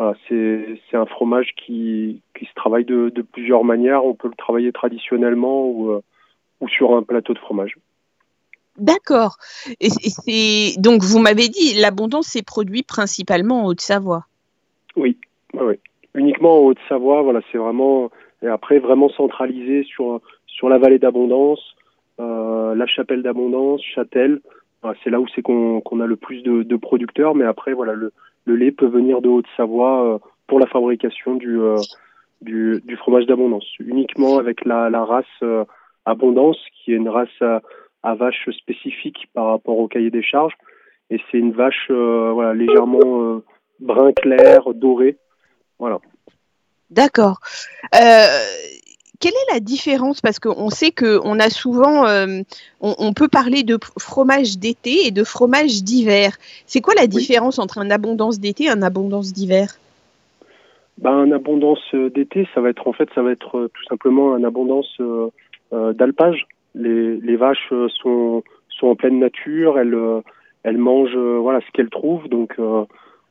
voilà, 0.00 0.16
c'est 0.30 0.96
un 0.96 1.04
fromage 1.04 1.52
qui, 1.62 2.22
qui 2.34 2.46
se 2.46 2.54
travaille 2.54 2.86
de, 2.86 3.10
de, 3.10 3.20
plusieurs 3.20 3.64
manières. 3.64 4.02
On 4.06 4.14
peut 4.14 4.28
le 4.28 4.34
travailler 4.34 4.72
traditionnellement 4.72 5.66
ou, 5.66 5.90
euh, 5.90 6.00
ou 6.62 6.68
sur 6.68 6.96
un 6.96 7.02
plateau 7.02 7.34
de 7.34 7.38
fromage. 7.38 7.76
D'accord. 8.78 9.36
Et, 9.78 10.72
donc 10.78 11.02
vous 11.02 11.18
m'avez 11.18 11.50
dit 11.50 11.78
l'abondance 11.78 12.28
s'est 12.28 12.42
produit 12.42 12.82
principalement 12.82 13.64
en 13.64 13.66
Haute-Savoie. 13.66 14.24
Oui, 14.96 15.18
oui, 15.52 15.74
uniquement 16.14 16.60
en 16.60 16.68
Haute-Savoie. 16.68 17.20
Voilà, 17.20 17.42
c'est 17.52 17.58
vraiment 17.58 18.10
et 18.42 18.46
après 18.46 18.78
vraiment 18.78 19.10
centralisé 19.10 19.84
sur 19.84 20.22
sur 20.46 20.70
la 20.70 20.78
vallée 20.78 20.98
d'Abondance, 20.98 21.76
euh, 22.20 22.74
la 22.74 22.86
chapelle 22.86 23.22
d'Abondance, 23.22 23.82
Châtel. 23.94 24.40
Voilà, 24.80 24.96
c'est 25.04 25.10
là 25.10 25.20
où 25.20 25.26
c'est 25.34 25.42
qu'on 25.42 25.82
qu'on 25.82 26.00
a 26.00 26.06
le 26.06 26.16
plus 26.16 26.42
de, 26.42 26.62
de, 26.62 26.76
producteurs. 26.76 27.34
Mais 27.34 27.44
après, 27.44 27.74
voilà, 27.74 27.92
le, 27.92 28.14
le 28.44 28.56
lait 28.56 28.72
peut 28.72 28.86
venir 28.86 29.20
de 29.20 29.28
Haute-Savoie 29.28 30.04
euh, 30.04 30.18
pour 30.46 30.58
la 30.58 30.66
fabrication 30.66 31.34
du, 31.34 31.60
euh, 31.60 31.76
du, 32.40 32.82
du, 32.84 32.96
fromage 32.96 33.26
d'abondance, 33.26 33.66
uniquement 33.78 34.38
avec 34.38 34.64
la, 34.64 35.04
race 35.04 35.24
euh, 35.42 35.64
abondance, 36.04 36.58
qui 36.72 36.92
est 36.92 36.96
une 36.96 37.08
race 37.08 37.28
à, 38.02 38.14
vache 38.14 38.48
spécifique 38.50 39.28
par 39.34 39.46
rapport 39.46 39.78
au 39.78 39.88
cahier 39.88 40.10
des 40.10 40.22
charges. 40.22 40.54
Et 41.10 41.20
c'est 41.30 41.38
une 41.38 41.52
vache 41.52 41.90
légèrement 42.54 43.42
brun 43.80 44.12
clair, 44.12 44.62
doré. 44.74 45.18
Voilà. 45.78 45.98
D'accord. 46.88 47.40
Quelle 49.20 49.32
est 49.32 49.52
la 49.52 49.60
différence? 49.60 50.20
Parce 50.20 50.38
qu'on 50.38 50.70
sait 50.70 50.90
qu'on 50.90 51.38
a 51.38 51.50
souvent, 51.50 52.06
euh, 52.06 52.40
on, 52.80 52.94
on, 52.98 53.12
peut 53.12 53.28
parler 53.28 53.62
de 53.62 53.78
fromage 53.98 54.58
d'été 54.58 55.06
et 55.06 55.10
de 55.10 55.24
fromage 55.24 55.84
d'hiver. 55.84 56.36
C'est 56.66 56.80
quoi 56.80 56.94
la 56.94 57.06
différence 57.06 57.58
entre 57.58 57.78
un 57.78 57.90
abondance 57.90 58.40
d'été 58.40 58.64
et 58.64 58.70
un 58.70 58.82
abondance 58.82 59.32
d'hiver? 59.32 59.76
Ben, 61.00 61.12
Un 61.12 61.32
abondance 61.32 61.82
euh, 61.94 62.10
d'été, 62.10 62.46
ça 62.54 62.60
va 62.60 62.68
être 62.68 62.86
en 62.86 62.92
fait, 62.92 63.08
ça 63.14 63.22
va 63.22 63.30
être 63.32 63.56
euh, 63.56 63.70
tout 63.72 63.84
simplement 63.88 64.34
un 64.34 64.44
abondance 64.44 65.00
euh, 65.00 65.92
d'alpage. 65.94 66.46
Les, 66.74 67.16
les, 67.16 67.36
vaches 67.36 67.72
sont, 68.02 68.42
sont 68.68 68.86
en 68.88 68.94
pleine 68.96 69.18
nature, 69.18 69.78
elles, 69.78 69.96
elles 70.62 70.78
mangent 70.78 71.16
voilà 71.16 71.60
ce 71.60 71.70
qu'elles 71.72 71.90
trouvent. 71.90 72.28
Donc 72.28 72.56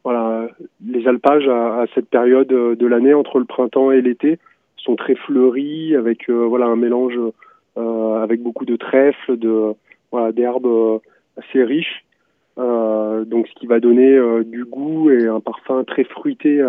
voilà, 0.04 0.48
les 0.86 1.08
alpages 1.08 1.48
à, 1.48 1.82
à 1.82 1.86
cette 1.96 2.10
période 2.10 2.48
de 2.48 2.86
l'année 2.86 3.14
entre 3.14 3.40
le 3.40 3.46
printemps 3.46 3.92
et 3.92 4.02
l'été 4.02 4.40
sont 4.80 4.96
très 4.96 5.16
fleuris 5.16 5.96
avec 5.96 6.30
euh, 6.30 6.46
voilà 6.46 6.66
un 6.66 6.76
mélange 6.76 7.20
euh, 7.78 8.24
avec 8.24 8.42
beaucoup 8.42 8.66
de 8.66 8.76
trèfle, 8.76 9.38
de 9.38 9.74
voilà 10.12 10.32
d'herbes 10.32 10.66
euh, 10.66 10.98
assez 11.38 11.64
riches. 11.64 12.06
donc 12.58 13.48
ce 13.48 13.54
qui 13.60 13.68
va 13.68 13.80
donner 13.80 14.20
du 14.46 14.66
goût 14.66 15.10
et 15.10 15.28
un 15.28 15.40
parfum 15.40 15.84
très 15.86 16.04
fruité 16.04 16.62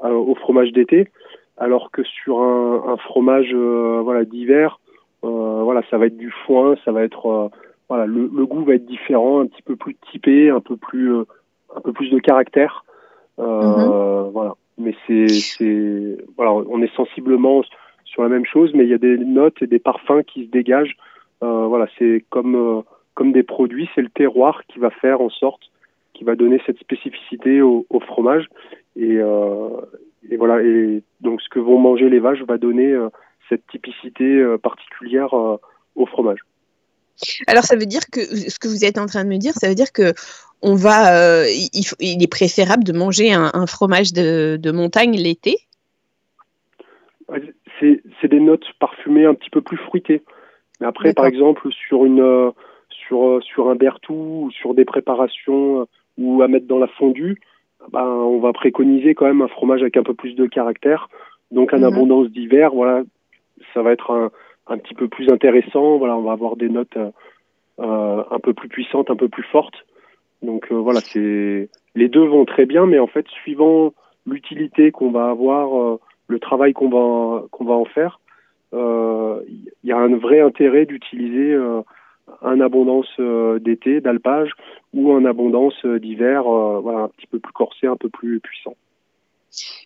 au 0.00 0.34
fromage 0.34 0.72
d'été. 0.72 1.08
alors 1.56 1.92
que 1.92 2.02
sur 2.02 2.40
un, 2.40 2.82
un 2.92 2.96
fromage 2.96 3.54
voilà 3.54 4.24
d'hiver, 4.24 4.80
voilà, 5.22 5.82
ça 5.90 5.98
va 5.98 6.06
être 6.06 6.16
du 6.16 6.32
foin, 6.44 6.74
ça 6.84 6.90
va 6.90 7.04
être 7.04 7.50
voilà, 7.88 8.06
le, 8.06 8.28
le, 8.34 8.46
goût 8.46 8.64
va 8.64 8.74
être 8.74 8.86
différent, 8.86 9.40
un 9.40 9.46
petit 9.46 9.62
peu 9.62 9.76
plus 9.76 9.96
typé, 10.10 10.50
un 10.50 10.60
peu 10.60 10.76
plus 10.76 11.14
un 11.76 11.80
peu 11.84 11.92
plus 11.92 12.10
de 12.10 12.18
caractère. 12.18 12.84
Mm-hmm. 13.38 14.30
Voilà, 14.32 14.54
mais 14.78 14.94
c'est 15.06 16.16
voilà, 16.36 16.52
on 16.52 16.82
est 16.82 16.94
sensiblement 16.94 17.62
sur 18.04 18.22
la 18.22 18.28
même 18.28 18.46
chose, 18.46 18.72
mais 18.74 18.84
il 18.84 18.90
y 18.90 18.94
a 18.94 18.98
des 18.98 19.18
notes 19.18 19.60
et 19.62 19.66
des 19.66 19.78
parfums 19.78 20.22
qui 20.26 20.46
se 20.46 20.50
dégagent. 20.50 20.96
Euh, 21.42 21.66
voilà, 21.66 21.86
c'est 21.98 22.24
comme 22.30 22.54
euh, 22.54 22.80
comme 23.14 23.32
des 23.32 23.42
produits, 23.42 23.88
c'est 23.94 24.02
le 24.02 24.08
terroir 24.08 24.62
qui 24.68 24.78
va 24.78 24.90
faire 24.90 25.20
en 25.20 25.30
sorte, 25.30 25.62
qui 26.14 26.24
va 26.24 26.36
donner 26.36 26.60
cette 26.66 26.78
spécificité 26.78 27.62
au, 27.62 27.84
au 27.90 28.00
fromage. 28.00 28.46
Et, 28.96 29.18
euh, 29.18 29.68
et, 30.30 30.36
voilà, 30.36 30.62
et 30.62 31.02
donc 31.20 31.40
ce 31.42 31.48
que 31.48 31.58
vont 31.58 31.78
manger 31.78 32.08
les 32.08 32.20
vaches 32.20 32.42
va 32.42 32.58
donner 32.58 32.92
euh, 32.92 33.08
cette 33.48 33.66
typicité 33.66 34.24
euh, 34.24 34.58
particulière 34.58 35.32
au 35.32 36.06
fromage. 36.06 36.40
Alors 37.46 37.64
ça 37.64 37.76
veut 37.76 37.86
dire 37.86 38.02
que 38.12 38.20
ce 38.20 38.58
que 38.58 38.68
vous 38.68 38.84
êtes 38.84 38.98
en 38.98 39.06
train 39.06 39.24
de 39.24 39.28
me 39.28 39.38
dire, 39.38 39.52
ça 39.54 39.68
veut 39.68 39.74
dire 39.74 39.92
que 39.92 40.12
on 40.60 40.74
va, 40.74 41.48
il, 41.48 41.84
il, 42.00 42.22
est 42.22 42.30
préférable 42.30 42.82
de 42.82 42.92
manger 42.92 43.32
un, 43.32 43.50
un 43.54 43.66
fromage 43.66 44.12
de, 44.12 44.58
de 44.60 44.70
montagne 44.72 45.16
l'été? 45.16 45.56
C'est 47.80 48.28
des 48.28 48.40
notes 48.40 48.64
parfumées 48.80 49.24
un 49.24 49.34
petit 49.34 49.50
peu 49.50 49.60
plus 49.60 49.76
fruitées. 49.76 50.22
Mais 50.80 50.86
après, 50.86 51.12
par 51.12 51.26
exemple, 51.26 51.68
sur 51.72 52.04
une 52.04 52.20
euh, 52.20 52.50
sur 52.88 53.24
euh, 53.26 53.40
sur 53.40 53.68
un 53.68 53.74
bertou 53.74 54.44
ou 54.46 54.50
sur 54.50 54.74
des 54.74 54.84
préparations 54.84 55.82
euh, 55.82 55.84
ou 56.18 56.42
à 56.42 56.48
mettre 56.48 56.66
dans 56.66 56.78
la 56.78 56.86
fondue, 56.86 57.40
ben, 57.92 58.04
on 58.04 58.38
va 58.38 58.52
préconiser 58.52 59.14
quand 59.14 59.26
même 59.26 59.42
un 59.42 59.48
fromage 59.48 59.82
avec 59.82 59.96
un 59.96 60.02
peu 60.02 60.14
plus 60.14 60.34
de 60.34 60.46
caractère. 60.46 61.08
Donc, 61.50 61.72
en 61.72 61.78
mhm. 61.78 61.84
abondance 61.84 62.28
d'hiver, 62.28 62.70
voilà, 62.72 63.02
ça 63.74 63.82
va 63.82 63.92
être 63.92 64.10
un, 64.10 64.30
un 64.68 64.78
petit 64.78 64.94
peu 64.94 65.08
plus 65.08 65.30
intéressant. 65.30 65.98
Voilà, 65.98 66.16
on 66.16 66.22
va 66.22 66.32
avoir 66.32 66.56
des 66.56 66.68
notes 66.68 66.96
euh, 66.96 68.22
un 68.30 68.38
peu 68.38 68.54
plus 68.54 68.68
puissantes, 68.68 69.10
un 69.10 69.16
peu 69.16 69.28
plus 69.28 69.44
fortes. 69.44 69.86
Donc 70.42 70.70
voilà, 70.70 71.00
c'est 71.00 71.68
les 71.94 72.08
deux 72.08 72.24
vont 72.24 72.44
très 72.44 72.66
bien, 72.66 72.86
mais 72.86 72.98
en 72.98 73.08
fait, 73.08 73.26
suivant 73.28 73.92
l'utilité 74.24 74.92
qu'on 74.92 75.10
va 75.10 75.30
avoir 75.30 75.98
le 76.28 76.38
travail 76.38 76.74
qu'on 76.74 76.88
va 76.88 77.44
qu'on 77.50 77.64
va 77.64 77.74
en 77.74 77.86
faire, 77.86 78.20
il 78.72 78.78
euh, 78.78 79.40
y 79.84 79.92
a 79.92 79.98
un 79.98 80.16
vrai 80.16 80.40
intérêt 80.40 80.84
d'utiliser 80.84 81.52
euh, 81.54 81.80
un 82.42 82.60
abondance 82.60 83.08
euh, 83.18 83.58
d'été, 83.58 84.00
d'alpage, 84.00 84.52
ou 84.92 85.12
un 85.12 85.24
abondance 85.24 85.84
d'hiver, 85.84 86.42
voilà, 86.42 87.00
un 87.00 87.08
petit 87.08 87.26
peu 87.26 87.38
plus 87.38 87.52
corsé, 87.52 87.86
un 87.86 87.96
peu 87.96 88.08
plus 88.08 88.40
puissant. 88.40 88.74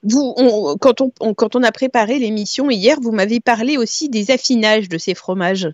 Vous, 0.02 0.34
quand, 0.80 1.00
on, 1.00 1.34
quand 1.34 1.56
on 1.56 1.62
a 1.62 1.72
préparé 1.72 2.18
l'émission 2.18 2.70
hier, 2.70 2.98
vous 3.00 3.12
m'avez 3.12 3.40
parlé 3.40 3.76
aussi 3.76 4.08
des 4.08 4.30
affinages 4.30 4.88
de 4.88 4.98
ces 4.98 5.14
fromages. 5.14 5.68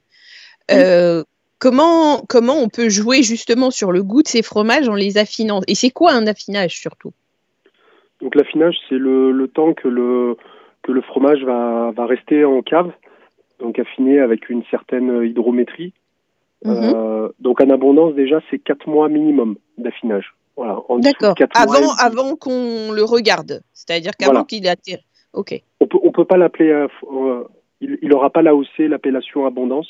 comment, 1.59 2.23
comment 2.29 2.57
on 2.57 2.69
peut 2.69 2.89
jouer 2.89 3.23
justement 3.23 3.71
sur 3.71 3.93
le 3.93 4.03
goût 4.03 4.23
de 4.23 4.29
ces 4.29 4.43
fromages 4.43 4.89
en 4.89 4.95
les 4.95 5.19
affinant? 5.19 5.61
Et 5.67 5.75
c'est 5.75 5.91
quoi 5.91 6.13
un 6.13 6.27
affinage 6.27 6.79
surtout? 6.79 7.13
Donc 8.21 8.35
l'affinage, 8.35 8.77
c'est 8.89 8.99
le, 8.99 9.33
le, 9.33 9.49
temps 9.49 9.75
que 9.75 9.89
le, 9.89 10.37
que 10.83 10.93
le 10.93 11.01
fromage 11.03 11.45
va, 11.45 11.93
va 11.93 12.07
rester 12.07 12.45
en 12.45 12.63
cave, 12.63 12.91
donc 13.61 13.79
affiné 13.79 14.19
avec 14.19 14.49
une 14.49 14.65
certaine 14.71 15.25
hydrométrie. 15.25 15.93
Mhm. 16.65 16.93
Euh, 16.95 17.29
donc 17.39 17.61
en 17.61 17.71
abondance 17.71 18.15
déjà 18.15 18.41
c'est 18.51 18.59
4 18.59 18.89
mois 18.89 19.09
minimum 19.09 19.57
d'affinage. 19.77 20.35
Voilà, 20.59 20.77
D'accord. 20.99 21.37
Avant, 21.55 21.93
avant 22.01 22.35
qu'on 22.35 22.91
le 22.93 23.05
regarde, 23.05 23.63
c'est-à-dire 23.73 24.11
qu'avant 24.19 24.45
qu'il 24.45 24.67
attire. 24.67 24.99
Ok. 25.33 25.55
On 25.79 25.87
peut, 25.87 25.99
on 26.03 26.11
peut 26.11 26.25
pas 26.25 26.37
l'appeler. 26.37 26.71
Euh, 26.71 26.89
euh, 27.13 27.45
il 27.81 28.09
n'aura 28.09 28.31
pas 28.31 28.43
l'AOC, 28.43 28.79
l'appellation 28.81 29.47
abondance, 29.47 29.87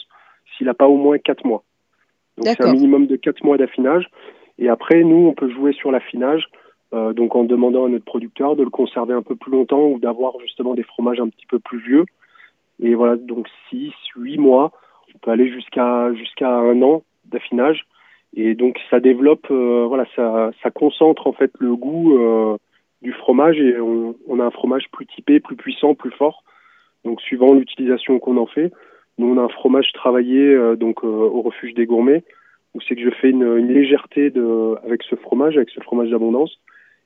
s'il 0.56 0.66
n'a 0.66 0.74
pas 0.74 0.86
au 0.86 0.96
moins 0.96 1.16
4 1.16 1.46
mois. 1.46 1.64
Donc 2.36 2.48
c'est 2.48 2.66
un 2.66 2.72
minimum 2.72 3.06
de 3.06 3.16
4 3.16 3.42
mois 3.44 3.56
d'affinage. 3.56 4.10
Et 4.58 4.68
après, 4.68 5.02
nous, 5.04 5.26
on 5.28 5.32
peut 5.32 5.50
jouer 5.50 5.72
sur 5.72 5.90
l'affinage 5.90 6.44
euh, 6.94 7.12
donc 7.12 7.34
en 7.34 7.44
demandant 7.44 7.84
à 7.84 7.88
notre 7.88 8.04
producteur 8.04 8.56
de 8.56 8.62
le 8.62 8.70
conserver 8.70 9.12
un 9.12 9.22
peu 9.22 9.36
plus 9.36 9.52
longtemps 9.52 9.86
ou 9.86 9.98
d'avoir 9.98 10.38
justement 10.40 10.74
des 10.74 10.82
fromages 10.82 11.20
un 11.20 11.28
petit 11.28 11.46
peu 11.46 11.58
plus 11.58 11.80
vieux. 11.80 12.04
Et 12.80 12.94
voilà, 12.94 13.16
donc 13.16 13.46
6, 13.70 13.92
8 14.16 14.38
mois, 14.38 14.72
on 15.14 15.18
peut 15.18 15.30
aller 15.30 15.50
jusqu'à 15.50 16.12
jusqu'à 16.14 16.50
un 16.50 16.80
an 16.82 17.02
d'affinage. 17.26 17.86
Et 18.34 18.54
donc 18.54 18.78
ça 18.90 19.00
développe, 19.00 19.46
euh, 19.50 19.86
voilà, 19.86 20.04
ça, 20.14 20.50
ça 20.62 20.70
concentre 20.70 21.26
en 21.26 21.32
fait 21.32 21.50
le 21.58 21.74
goût 21.74 22.18
euh, 22.18 22.56
du 23.02 23.12
fromage 23.12 23.58
et 23.58 23.80
on, 23.80 24.14
on, 24.26 24.40
a 24.40 24.44
un 24.44 24.50
fromage 24.50 24.86
plus 24.92 25.06
typé, 25.06 25.40
plus 25.40 25.56
puissant, 25.56 25.94
plus 25.94 26.10
fort. 26.12 26.44
Donc 27.04 27.20
suivant 27.20 27.54
l'utilisation 27.54 28.18
qu'on 28.18 28.36
en 28.36 28.46
fait, 28.46 28.72
nous 29.16 29.26
on 29.26 29.38
a 29.38 29.42
un 29.42 29.48
fromage 29.48 29.92
travaillé 29.92 30.56
donc 30.76 31.04
au 31.04 31.40
refuge 31.42 31.74
des 31.74 31.86
gourmets 31.86 32.22
où 32.74 32.80
c'est 32.82 32.96
que 32.96 33.02
je 33.02 33.10
fais 33.10 33.30
une, 33.30 33.56
une 33.56 33.72
légèreté 33.72 34.30
de, 34.30 34.74
avec 34.84 35.02
ce 35.04 35.16
fromage, 35.16 35.56
avec 35.56 35.70
ce 35.70 35.80
fromage 35.80 36.10
d'abondance 36.10 36.58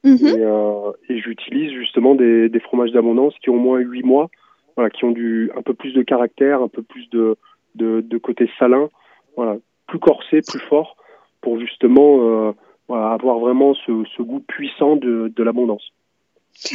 Mhm. 0.05 0.27
Et, 0.27 0.41
euh, 0.41 0.93
et 1.09 1.19
j'utilise 1.19 1.73
justement 1.73 2.15
des, 2.15 2.49
des 2.49 2.61
fromages 2.61 2.91
d'abondance 2.91 3.35
qui 3.41 3.51
ont 3.51 3.55
au 3.55 3.59
moins 3.59 3.79
8 3.79 4.03
mois, 4.03 4.31
voilà, 4.77 4.91
qui 4.91 5.05
ont 5.05 5.13
du, 5.13 5.51
un 5.57 5.63
peu 5.63 5.75
plus 5.75 5.93
de 5.93 6.03
caractère, 6.03 6.61
un 6.61 6.69
peu 6.69 6.83
plus 6.83 7.09
de, 7.11 7.37
de, 7.77 8.01
de 8.01 8.19
côté 8.19 8.51
salin, 8.59 8.89
voilà, 9.37 9.57
plus 9.87 10.01
corsé, 10.01 10.41
plus 10.41 10.61
fort, 10.69 10.97
pour 11.43 11.61
justement 11.61 12.21
euh, 12.23 12.53
voilà, 12.89 13.13
avoir 13.13 13.39
vraiment 13.39 13.75
ce, 13.75 14.05
ce 14.17 14.23
goût 14.23 14.41
puissant 14.41 14.97
de, 14.97 15.31
de 15.35 15.43
l'abondance. 15.43 15.93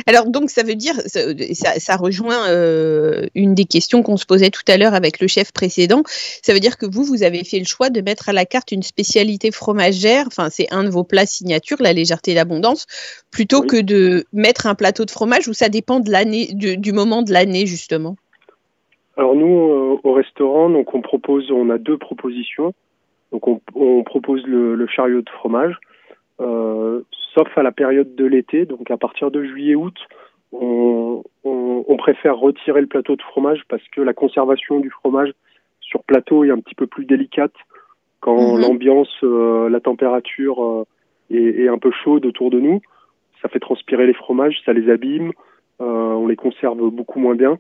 Alors 0.05 0.27
donc 0.27 0.49
ça 0.49 0.63
veut 0.63 0.75
dire, 0.75 0.95
ça, 1.05 1.79
ça 1.79 1.95
rejoint 1.95 2.49
euh, 2.49 3.27
une 3.35 3.53
des 3.53 3.65
questions 3.65 4.03
qu'on 4.03 4.17
se 4.17 4.25
posait 4.25 4.49
tout 4.49 4.63
à 4.67 4.77
l'heure 4.77 4.93
avec 4.93 5.19
le 5.19 5.27
chef 5.27 5.51
précédent. 5.51 6.01
Ça 6.05 6.53
veut 6.53 6.59
dire 6.59 6.77
que 6.77 6.85
vous, 6.85 7.03
vous 7.03 7.23
avez 7.23 7.43
fait 7.43 7.59
le 7.59 7.65
choix 7.65 7.89
de 7.89 8.01
mettre 8.01 8.29
à 8.29 8.33
la 8.33 8.45
carte 8.45 8.71
une 8.71 8.83
spécialité 8.83 9.51
fromagère. 9.51 10.25
Enfin, 10.27 10.49
c'est 10.49 10.67
un 10.71 10.83
de 10.83 10.89
vos 10.89 11.03
plats 11.03 11.25
signature, 11.25 11.77
la 11.79 11.93
légèreté 11.93 12.31
et 12.31 12.35
l'abondance, 12.35 12.85
plutôt 13.31 13.61
que 13.61 13.79
de 13.79 14.25
mettre 14.33 14.67
un 14.67 14.75
plateau 14.75 15.05
de 15.05 15.11
fromage 15.11 15.47
où 15.47 15.53
ça 15.53 15.69
dépend 15.69 15.99
de 15.99 16.11
l'année, 16.11 16.49
du, 16.53 16.77
du, 16.77 16.91
moment 16.91 17.21
de 17.21 17.31
l'année 17.31 17.65
justement. 17.65 18.15
Alors 19.15 19.35
nous, 19.35 19.69
euh, 19.69 19.99
au 20.03 20.13
restaurant, 20.13 20.69
donc 20.69 20.93
on 20.93 21.01
propose, 21.01 21.49
on 21.51 21.69
a 21.69 21.77
deux 21.77 21.97
propositions. 21.97 22.73
Donc 23.31 23.47
on, 23.47 23.61
on 23.75 24.03
propose 24.03 24.45
le, 24.45 24.75
le, 24.75 24.87
chariot 24.87 25.21
de 25.21 25.29
fromage. 25.29 25.77
Euh, 26.39 27.01
sauf 27.33 27.47
à 27.57 27.63
la 27.63 27.71
période 27.71 28.15
de 28.15 28.25
l'été, 28.25 28.65
donc 28.65 28.89
à 28.91 28.97
partir 28.97 29.31
de 29.31 29.43
juillet-août, 29.43 29.97
on, 30.51 31.23
on, 31.43 31.85
on, 31.87 31.97
préfère 31.97 32.37
retirer 32.37 32.81
le 32.81 32.87
plateau 32.87 33.15
de 33.15 33.21
fromage 33.21 33.63
parce 33.67 33.83
que 33.89 34.01
la 34.01 34.13
conservation 34.13 34.79
du 34.79 34.89
fromage 34.89 35.33
sur 35.81 36.03
plateau 36.03 36.43
est 36.43 36.51
un 36.51 36.59
petit 36.59 36.75
peu 36.75 36.87
plus 36.87 37.05
délicate 37.05 37.53
quand 38.19 38.55
mhm. 38.55 38.61
l'ambiance, 38.61 39.13
euh, 39.23 39.69
la 39.69 39.79
température 39.79 40.63
euh, 40.63 40.85
est, 41.31 41.63
est, 41.63 41.67
un 41.67 41.77
peu 41.77 41.91
chaude 41.91 42.25
autour 42.25 42.49
de 42.49 42.59
nous. 42.59 42.81
Ça 43.41 43.49
fait 43.49 43.59
transpirer 43.59 44.07
les 44.07 44.13
fromages, 44.13 44.59
ça 44.65 44.73
les 44.73 44.89
abîme, 44.89 45.31
euh, 45.81 45.85
on 45.85 46.27
les 46.27 46.35
conserve 46.35 46.77
beaucoup 46.89 47.19
moins 47.19 47.35
bien. 47.35 47.59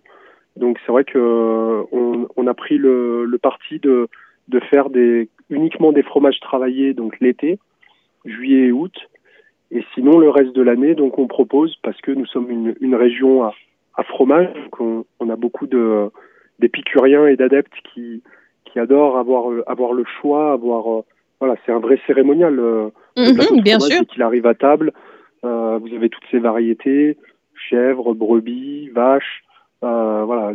Donc 0.55 0.79
c'est 0.85 0.91
vrai 0.91 1.03
que 1.03 1.19
euh, 1.19 1.83
on, 1.91 2.27
on, 2.35 2.47
a 2.47 2.53
pris 2.53 2.77
le, 2.77 3.25
le 3.25 3.37
parti 3.37 3.79
de, 3.79 4.07
de 4.47 4.59
faire 4.59 4.89
des, 4.89 5.29
uniquement 5.49 5.91
des 5.91 6.03
fromages 6.03 6.39
travaillés 6.39 6.93
donc 6.93 7.19
l'été, 7.19 7.59
juillet 8.25 8.67
et 8.67 8.71
août, 8.71 8.95
et 9.71 9.83
sinon, 9.93 10.17
le 10.17 10.29
reste 10.29 10.53
de 10.53 10.61
l'année, 10.61 10.95
donc 10.95 11.19
on 11.19 11.27
propose, 11.27 11.75
parce 11.83 11.99
que 12.01 12.11
nous 12.11 12.25
sommes 12.25 12.49
une, 12.49 12.75
une 12.79 12.95
région 12.95 13.43
à, 13.43 13.53
à 13.95 14.03
fromage, 14.03 14.47
donc 14.53 14.79
on, 14.79 15.05
on, 15.19 15.29
a 15.29 15.35
beaucoup 15.35 15.67
de 15.67 16.09
d'épicuriens 16.59 17.27
et 17.27 17.35
d'adeptes 17.35 17.73
qui, 17.93 18.23
qui 18.65 18.79
adorent 18.79 19.17
avoir, 19.17 19.51
avoir 19.67 19.93
le 19.93 20.05
choix, 20.19 20.53
avoir... 20.53 20.91
Euh, 20.91 21.01
voilà, 21.39 21.55
c'est 21.65 21.71
un 21.71 21.79
vrai 21.79 21.99
cérémonial. 22.07 22.57
Euh, 22.59 22.89
mmh, 23.15 23.61
bien 23.61 23.79
sûr. 23.79 24.01
Qu'il 24.07 24.23
arrive 24.23 24.47
à 24.47 24.55
table, 24.55 24.91
euh, 25.43 25.77
vous 25.77 25.93
avez 25.93 26.09
toutes 26.09 26.23
ces 26.31 26.39
variétés, 26.39 27.17
chèvres, 27.69 28.15
brebis, 28.15 28.89
vaches, 28.89 29.43
euh, 29.83 30.23
voilà. 30.25 30.53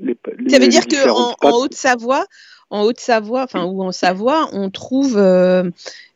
Les, 0.00 0.16
les, 0.38 0.48
Ça 0.48 0.58
veut 0.58 0.66
dire 0.66 0.86
qu'en 0.88 1.48
en 1.48 1.62
Haute-Savoie, 1.62 2.24
en 2.72 2.84
Haute-Savoie, 2.84 3.42
enfin 3.42 3.66
ou 3.66 3.82
en 3.82 3.92
Savoie, 3.92 4.48
on 4.54 4.70
trouve, 4.70 5.18
euh, 5.18 5.62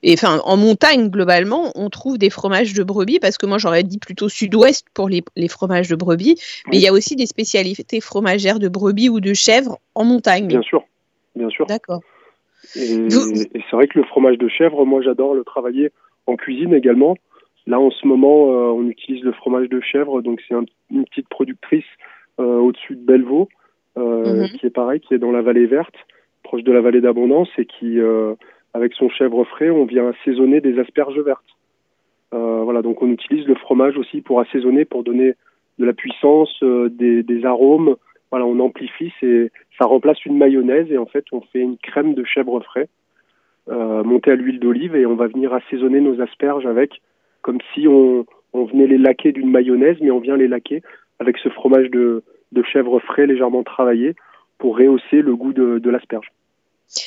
et 0.03 0.15
enfin 0.15 0.41
en 0.43 0.57
montagne 0.57 1.11
globalement, 1.11 1.71
on 1.75 1.91
trouve 1.91 2.17
des 2.17 2.31
fromages 2.31 2.73
de 2.73 2.83
brebis 2.83 3.21
parce 3.21 3.37
que 3.37 3.45
moi 3.45 3.59
j'aurais 3.59 3.83
dit 3.83 3.99
plutôt 3.99 4.31
sud-ouest 4.31 4.87
pour 4.95 5.11
les, 5.11 5.23
les, 5.37 5.49
fromages 5.49 5.89
de 5.89 5.97
brebis, 5.97 6.41
mais 6.69 6.79
il 6.79 6.83
y 6.83 6.89
a 6.89 6.95
aussi 6.95 7.15
des 7.15 7.27
spécialités 7.27 8.01
fromagères 8.01 8.59
de 8.59 8.69
brebis 8.69 9.11
ou 9.11 9.21
de 9.21 9.35
chèvre 9.35 9.79
en 9.95 10.05
montagne. 10.05 10.47
Bien 10.47 10.63
sûr, 10.63 10.83
bien 11.37 11.51
sûr. 11.51 11.67
D'accord. 11.67 12.01
Et, 12.75 12.95
et 12.95 13.63
c'est 13.71 13.77
vrai 13.77 13.87
que 13.87 13.99
le 13.99 14.05
fromage 14.07 14.39
de 14.39 14.49
chèvre, 14.49 14.87
moi 14.87 15.03
j'adore 15.03 15.35
le 15.35 15.45
travailler 15.45 15.93
en 16.27 16.37
cuisine 16.37 16.73
également. 16.73 17.19
Là 17.67 17.79
en 17.79 17.91
ce 17.91 18.07
moment, 18.07 18.51
euh, 18.51 18.73
on 18.73 18.89
utilise 18.89 19.23
le 19.23 19.33
fromage 19.33 19.69
de 19.69 19.81
chèvre, 19.83 20.23
donc 20.23 20.41
c'est 20.49 20.55
un, 20.55 20.65
une 20.91 21.05
petite 21.05 21.29
productrice 21.29 21.85
euh, 22.41 22.57
au-dessus 22.57 22.97
de 22.97 23.05
Bellevaux, 23.05 23.51
mm 23.97 24.01
-hmm. 24.01 24.59
qui 24.59 24.67
est 24.67 24.77
pareil, 24.83 25.01
qui 25.01 25.13
est 25.15 25.19
dans 25.19 25.33
la 25.33 25.43
vallée 25.43 25.67
verte 25.67 25.99
proche 26.47 26.63
de 26.63 26.73
la 26.73 26.81
vallée 26.81 27.01
d'Abondance 27.01 27.49
et 27.59 27.67
qui, 27.67 27.99
euh, 27.99 28.35
avec 28.73 28.95
son 28.95 29.09
chèvre 29.09 29.45
frais, 29.45 29.71
on 29.71 29.85
vient 29.85 30.09
assaisonner 30.09 30.61
des 30.61 30.79
asperges 30.79 31.19
vertes. 31.19 31.45
Euh, 32.33 32.63
voilà, 32.63 32.83
donc 32.83 33.03
on 33.03 33.11
utilise 33.11 33.47
le 33.47 33.57
fromage 33.57 33.97
aussi 33.99 34.21
pour 34.21 34.41
assaisonner, 34.41 34.85
pour 34.85 35.03
donner 35.03 35.35
de 35.79 35.85
la 35.85 35.93
puissance, 35.93 36.63
des, 36.63 37.23
des, 37.23 37.45
arômes. 37.45 37.97
Voilà, 38.31 38.47
on 38.47 38.61
amplifie, 38.61 39.13
c'est, 39.21 39.51
ça 39.79 39.87
remplace 39.87 40.25
une 40.25 40.39
mayonnaise 40.39 40.91
et 40.91 40.99
en 40.99 41.07
fait 41.07 41.25
on 41.33 41.41
fait 41.41 41.61
une 41.61 41.77
crème 41.79 42.15
de 42.15 42.25
chèvre 42.25 42.61
frais 42.61 42.89
montée 43.69 44.31
à 44.31 44.37
l'huile 44.37 44.61
d'olive 44.61 44.95
et 44.95 45.07
on 45.07 45.17
va 45.17 45.27
venir 45.27 45.53
assaisonner 45.53 46.01
nos 46.01 46.21
asperges 46.21 46.67
avec, 46.67 47.03
comme 47.43 47.59
si 47.75 47.89
on, 47.89 48.25
on 48.53 48.65
venait 48.65 48.87
les 48.87 48.99
laquer 48.99 49.33
d'une 49.33 49.51
mayonnaise, 49.51 49.97
mais 50.01 50.13
on 50.13 50.21
vient 50.21 50.37
les 50.37 50.49
laquer 50.49 50.83
avec 51.19 51.37
ce 51.39 51.49
fromage 51.49 51.91
de, 51.91 52.23
de 52.53 52.63
chèvre 52.63 53.01
frais 53.01 53.27
légèrement 53.27 53.65
travaillé 53.65 54.15
pour 54.59 54.79
rehausser 54.79 55.23
le 55.23 55.35
goût 55.37 55.53
de 55.53 55.91
l'asperge. 55.91 56.29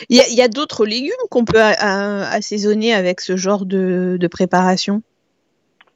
Il 0.09 0.17
y 0.17 0.41
a, 0.41 0.43
a 0.43 0.47
d'autres 0.47 0.85
légumes 0.85 1.11
qu'on 1.31 1.45
peut 1.45 1.59
assaisonner 1.59 2.93
avec 2.93 3.21
ce 3.21 3.37
genre 3.37 3.65
de, 3.65 4.17
de, 4.19 4.27
préparation? 4.27 5.01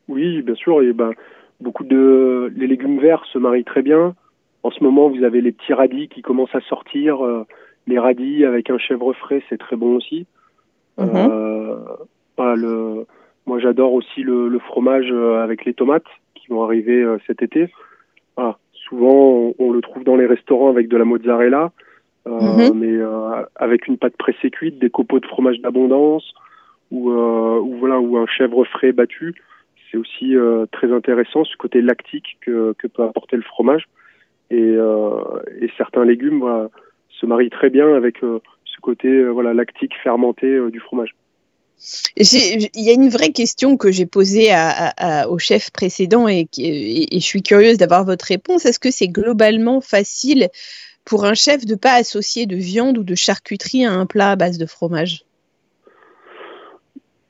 Oui, 0.08 0.42
bien 0.42 0.56
sûr. 0.56 0.82
Et 0.82 0.94
ben, 0.94 1.12
beaucoup 1.60 1.84
de 1.84 2.52
les 2.56 2.68
légumes 2.68 3.00
verts 3.00 3.26
se 3.32 3.38
marient 3.38 3.64
très 3.64 3.82
bien. 3.82 4.16
En 4.64 4.72
ce 4.72 4.84
moment, 4.84 5.10
vous 5.10 5.24
avez 5.24 5.42
les 5.42 5.52
petits 5.52 5.74
radis 5.74 6.08
qui 6.08 6.22
commencent 6.22 6.56
à 6.56 6.62
sortir. 6.62 7.24
Euh, 7.26 7.46
les 7.88 8.00
radis 8.00 8.46
avec 8.46 8.70
un 8.70 8.78
chèvre 8.78 9.14
frais, 9.14 9.44
c'est 9.50 9.58
très 9.58 9.76
bon 9.76 9.96
aussi. 9.96 10.26
Euh, 11.00 11.78
le, 12.38 13.06
moi, 13.46 13.60
j'adore 13.60 13.94
aussi 13.94 14.22
le, 14.22 14.48
le, 14.48 14.60
fromage 14.60 15.10
euh, 15.12 15.44
avec 15.44 15.66
les 15.66 15.74
tomates 15.74 16.06
qui 16.36 16.48
vont 16.48 16.64
arriver 16.64 17.02
euh, 17.02 17.18
cet 17.28 17.42
été. 17.42 17.70
Voilà. 18.36 18.58
Souvent, 18.74 19.14
on, 19.14 19.56
on, 19.60 19.72
le 19.72 19.82
trouve 19.82 20.04
dans 20.04 20.16
les 20.16 20.26
restaurants 20.26 20.70
avec 20.70 20.88
de 20.88 20.98
la 20.98 21.06
mozzarella. 21.06 21.72
Euh, 22.26 22.30
mmh. 22.30 22.80
mais 22.80 22.96
euh, 22.96 23.44
avec 23.56 23.88
une 23.88 23.98
pâte 23.98 24.16
pressée 24.16 24.50
cuite, 24.50 24.80
des 24.80 24.90
copeaux 24.90 25.20
de 25.20 25.26
fromage 25.26 25.60
d'abondance 25.60 26.24
ou, 26.90 27.12
euh, 27.12 27.60
ou 27.60 27.76
voilà 27.80 28.00
ou 28.00 28.18
un 28.18 28.26
chèvre 28.28 28.64
frais 28.64 28.94
battu. 28.94 29.36
C'est 29.92 29.98
aussi 29.98 30.34
très 30.72 30.92
intéressant 30.92 31.44
ce 31.44 31.56
côté 31.56 31.82
lactique 31.82 32.38
que, 32.42 32.74
que 32.80 32.88
peut 32.88 33.04
apporter 33.04 33.36
le 33.36 33.44
fromage 33.44 33.88
et, 34.50 34.76
et 35.62 35.70
certains 35.78 36.04
légumes 36.04 36.40
voilà, 36.40 36.70
se 37.10 37.28
marient 37.28 37.52
très 37.52 37.70
bien 37.70 37.94
avec 37.94 38.18
ce 38.22 38.82
côté 38.82 39.24
voilà 39.26 39.54
lactique 39.54 39.94
fermenté 40.02 40.60
du 40.72 40.80
fromage. 40.80 41.14
Il 42.16 42.70
y 42.74 42.90
a 42.90 42.94
une 42.94 43.10
vraie 43.10 43.34
question 43.34 43.78
que 43.78 43.92
j'ai 43.92 44.08
posée 44.08 44.50
à, 44.52 44.94
à, 44.98 45.28
au 45.28 45.38
chef 45.38 45.70
précédent 45.70 46.28
et, 46.28 46.48
et, 46.58 47.16
et 47.16 47.20
je 47.20 47.26
suis 47.26 47.44
curieuse 47.44 47.78
d'avoir 47.78 48.04
votre 48.04 48.26
réponse. 48.26 48.66
Est-ce 48.66 48.80
que 48.80 48.90
c'est 48.90 49.10
globalement 49.10 49.80
facile 49.80 50.48
pour 51.06 51.26
un 51.26 51.34
chef 51.34 51.66
de 51.66 51.74
ne 51.74 51.78
pas 51.78 51.94
associer 51.94 52.46
de 52.46 52.56
viande 52.56 52.98
ou 52.98 53.04
de 53.04 53.16
charcuterie 53.16 53.86
à 53.86 53.92
un 53.92 54.06
plat 54.06 54.32
à 54.32 54.36
base 54.36 54.58
de 54.58 54.66
fromage? 54.66 55.26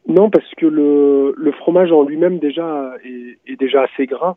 Non, 0.07 0.29
parce 0.29 0.49
que 0.57 0.65
le, 0.65 1.33
le 1.37 1.51
fromage 1.53 1.91
en 1.91 2.03
lui-même 2.03 2.39
déjà 2.39 2.93
est, 3.03 3.39
est, 3.47 3.55
déjà 3.55 3.83
assez 3.83 4.05
gras. 4.05 4.35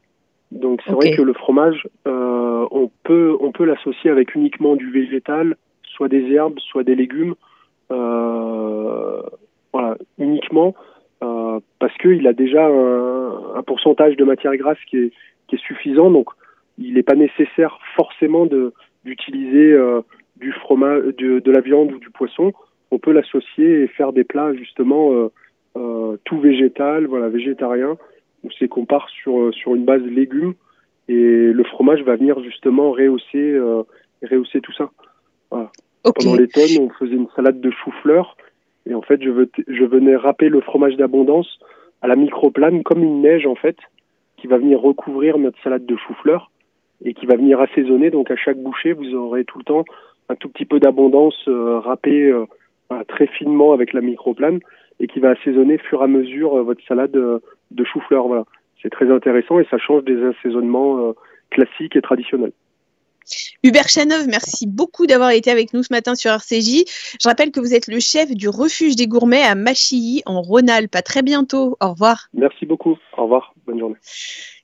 Donc 0.52 0.80
c'est 0.84 0.92
okay. 0.92 1.08
vrai 1.08 1.16
que 1.16 1.22
le 1.22 1.32
fromage, 1.32 1.88
euh, 2.06 2.66
on 2.70 2.90
peut, 3.02 3.36
on 3.40 3.50
peut 3.50 3.64
l'associer 3.64 4.10
avec 4.10 4.34
uniquement 4.34 4.76
du 4.76 4.90
végétal, 4.90 5.56
soit 5.82 6.08
des 6.08 6.30
herbes, 6.32 6.60
soit 6.60 6.84
des 6.84 6.94
légumes. 6.94 7.34
Euh, 7.90 9.22
voilà, 9.72 9.96
uniquement 10.18 10.74
euh, 11.22 11.60
parce 11.78 11.96
qu'il 11.98 12.26
a 12.26 12.32
déjà 12.32 12.66
un, 12.66 13.56
un, 13.56 13.62
pourcentage 13.62 14.16
de 14.16 14.24
matière 14.24 14.56
grasse 14.56 14.78
qui 14.88 14.98
est, 14.98 15.12
qui 15.48 15.56
est 15.56 15.64
suffisant. 15.64 16.10
Donc 16.10 16.28
il 16.78 16.94
n'est 16.94 17.02
pas 17.02 17.14
nécessaire 17.14 17.78
forcément 17.96 18.46
de, 18.46 18.72
d'utiliser 19.06 19.72
euh, 19.72 20.02
du 20.36 20.52
fromage, 20.52 21.02
de, 21.16 21.38
de, 21.38 21.50
la 21.50 21.60
viande 21.60 21.92
ou 21.92 21.98
du 21.98 22.10
poisson, 22.10 22.52
on 22.90 22.98
peut 22.98 23.12
l'associer 23.12 23.82
et 23.82 23.88
faire 23.88 24.12
des 24.12 24.24
plats 24.24 24.52
justement 24.54 25.12
euh, 25.12 25.28
euh, 25.76 26.16
tout 26.24 26.38
végétal, 26.40 27.06
voilà, 27.06 27.28
végétarien, 27.28 27.96
où 28.44 28.48
c'est 28.58 28.68
qu'on 28.68 28.84
part 28.84 29.08
sur, 29.08 29.54
sur 29.54 29.74
une 29.74 29.84
base 29.84 30.02
légumes 30.02 30.54
et 31.08 31.52
le 31.52 31.64
fromage 31.64 32.02
va 32.02 32.16
venir 32.16 32.42
justement 32.42 32.90
rehausser, 32.90 33.58
rehausser 34.22 34.60
tout 34.60 34.72
ça. 34.72 34.90
Voilà. 35.50 35.70
Okay. 36.04 36.24
Pendant 36.24 36.36
l'automne, 36.36 36.80
on 36.80 36.90
faisait 36.90 37.14
une 37.14 37.28
salade 37.36 37.60
de 37.60 37.70
chou-fleur 37.70 38.36
et 38.88 38.94
en 38.94 39.02
fait, 39.02 39.22
je, 39.22 39.30
veux, 39.30 39.50
je 39.68 39.84
venais 39.84 40.16
râper 40.16 40.48
le 40.48 40.60
fromage 40.60 40.96
d'abondance 40.96 41.58
à 42.02 42.08
la 42.08 42.16
microplane 42.16 42.82
comme 42.82 43.02
une 43.02 43.22
neige 43.22 43.46
en 43.46 43.54
fait, 43.54 43.76
qui 44.36 44.48
va 44.48 44.58
venir 44.58 44.80
recouvrir 44.80 45.38
notre 45.38 45.60
salade 45.62 45.86
de 45.86 45.96
chou-fleur 45.96 46.50
et 47.04 47.14
qui 47.14 47.26
va 47.26 47.36
venir 47.36 47.60
assaisonner. 47.60 48.10
Donc 48.10 48.30
à 48.30 48.36
chaque 48.36 48.58
bouchée, 48.58 48.92
vous 48.92 49.14
aurez 49.14 49.44
tout 49.44 49.58
le 49.58 49.64
temps 49.64 49.84
un 50.28 50.34
tout 50.34 50.48
petit 50.48 50.64
peu 50.64 50.80
d'abondance 50.80 51.36
euh, 51.48 51.78
râpée 51.78 52.30
euh, 52.30 52.46
très 53.08 53.26
finement 53.26 53.72
avec 53.72 53.92
la 53.92 54.00
microplane 54.00 54.60
et 55.00 55.06
qui 55.06 55.20
va 55.20 55.30
assaisonner 55.30 55.78
fur 55.78 56.00
et 56.00 56.04
à 56.04 56.08
mesure 56.08 56.56
euh, 56.56 56.62
votre 56.62 56.82
salade 56.86 57.16
euh, 57.16 57.40
de 57.70 57.84
chou-fleur. 57.84 58.26
Voilà, 58.26 58.44
c'est 58.82 58.90
très 58.90 59.10
intéressant 59.10 59.58
et 59.58 59.66
ça 59.70 59.78
change 59.78 60.04
des 60.04 60.22
assaisonnements 60.24 61.08
euh, 61.08 61.12
classiques 61.50 61.96
et 61.96 62.02
traditionnels. 62.02 62.52
Hubert 63.64 63.88
Chanov, 63.88 64.28
merci 64.28 64.68
beaucoup 64.68 65.06
d'avoir 65.06 65.30
été 65.30 65.50
avec 65.50 65.74
nous 65.74 65.82
ce 65.82 65.92
matin 65.92 66.14
sur 66.14 66.30
RCJ. 66.30 66.84
Je 67.20 67.28
rappelle 67.28 67.50
que 67.50 67.58
vous 67.58 67.74
êtes 67.74 67.88
le 67.88 67.98
chef 67.98 68.30
du 68.30 68.48
refuge 68.48 68.94
des 68.94 69.08
gourmets 69.08 69.42
à 69.42 69.56
Machilly, 69.56 70.22
en 70.26 70.42
Rhône-Alpes. 70.42 70.94
À 70.94 71.02
très 71.02 71.22
bientôt. 71.22 71.76
Au 71.80 71.90
revoir. 71.90 72.28
Merci 72.34 72.66
beaucoup. 72.66 72.96
Au 73.16 73.24
revoir. 73.24 73.52
Bonne 73.66 73.80
journée. 73.80 73.96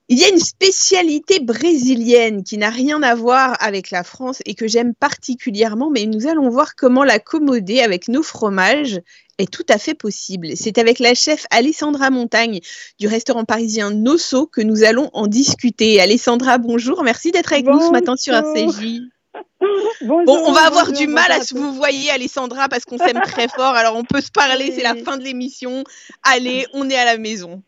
Il 0.08 0.18
y 0.18 0.24
a 0.24 0.28
une 0.28 0.38
spécialité 0.38 1.40
brésilienne 1.40 2.42
qui 2.42 2.58
n'a 2.58 2.70
rien 2.70 3.02
à 3.02 3.14
voir 3.14 3.56
avec 3.60 3.90
la 3.90 4.02
France 4.02 4.42
et 4.44 4.54
que 4.54 4.66
j'aime 4.66 4.94
particulièrement, 4.94 5.90
mais 5.90 6.06
nous 6.06 6.26
allons 6.26 6.50
voir 6.50 6.74
comment 6.74 7.04
l'accommoder 7.04 7.80
avec 7.80 8.08
nos 8.08 8.22
fromages 8.22 9.00
est 9.38 9.50
tout 9.50 9.64
à 9.68 9.78
fait 9.78 9.94
possible. 9.94 10.48
C'est 10.56 10.78
avec 10.78 10.98
la 10.98 11.14
chef 11.14 11.46
Alessandra 11.50 12.10
Montagne 12.10 12.60
du 12.98 13.06
restaurant 13.06 13.44
parisien 13.44 13.90
Nosso 13.90 14.46
que 14.46 14.60
nous 14.60 14.82
allons 14.84 15.08
en 15.12 15.26
discuter. 15.26 16.00
Alessandra, 16.00 16.58
bonjour, 16.58 17.02
merci 17.04 17.30
d'être 17.30 17.52
avec 17.52 17.64
bonjour. 17.64 17.80
nous 17.80 17.86
ce 17.86 17.92
matin 17.92 18.16
sur 18.16 18.34
RCJ. 18.34 19.00
Bonjour, 20.02 20.24
bon, 20.26 20.42
on 20.46 20.52
va 20.52 20.66
avoir 20.66 20.86
bonjour, 20.86 20.98
du 20.98 21.06
mal 21.06 21.30
à 21.32 21.40
se 21.40 21.54
vous 21.54 21.72
voyez, 21.72 22.10
Alessandra, 22.10 22.68
parce 22.68 22.84
qu'on 22.84 22.98
s'aime 22.98 23.20
très 23.22 23.48
fort. 23.48 23.74
Alors, 23.74 23.96
on 23.96 24.04
peut 24.04 24.20
se 24.20 24.30
parler, 24.30 24.72
c'est 24.72 24.82
la 24.82 24.94
fin 24.94 25.16
de 25.16 25.22
l'émission. 25.22 25.84
Allez, 26.22 26.66
on 26.74 26.90
est 26.90 26.96
à 26.96 27.06
la 27.06 27.16
maison. 27.16 27.62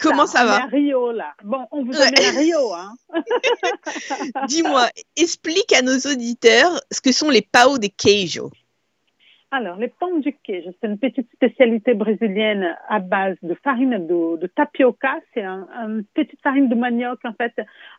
Comment 0.00 0.26
ça, 0.26 0.40
ça 0.40 0.44
va 0.44 0.62
à 0.64 0.66
Rio 0.66 1.12
là. 1.12 1.34
Bon, 1.44 1.66
on 1.70 1.84
vous 1.84 1.96
amène 2.00 2.24
à 2.24 2.38
Rio. 2.38 2.74
Hein. 2.74 2.94
Dis-moi, 4.48 4.86
explique 5.16 5.72
à 5.72 5.82
nos 5.82 5.98
auditeurs 6.10 6.80
ce 6.90 7.00
que 7.00 7.12
sont 7.12 7.30
les 7.30 7.42
pão 7.42 7.78
de 7.78 7.88
queijo. 7.88 8.50
Alors, 9.54 9.76
les 9.76 9.88
pão 9.88 10.20
de 10.20 10.30
queijo, 10.30 10.70
c'est 10.80 10.88
une 10.88 10.98
petite 10.98 11.30
spécialité 11.34 11.92
brésilienne 11.92 12.74
à 12.88 13.00
base 13.00 13.36
de 13.42 13.54
farine 13.62 14.06
de, 14.06 14.38
de 14.38 14.46
tapioca. 14.46 15.16
C'est 15.34 15.42
un, 15.42 15.68
une 15.74 16.04
petite 16.14 16.40
farine 16.40 16.70
de 16.70 16.74
manioc, 16.74 17.20
en 17.24 17.34
fait. 17.34 17.52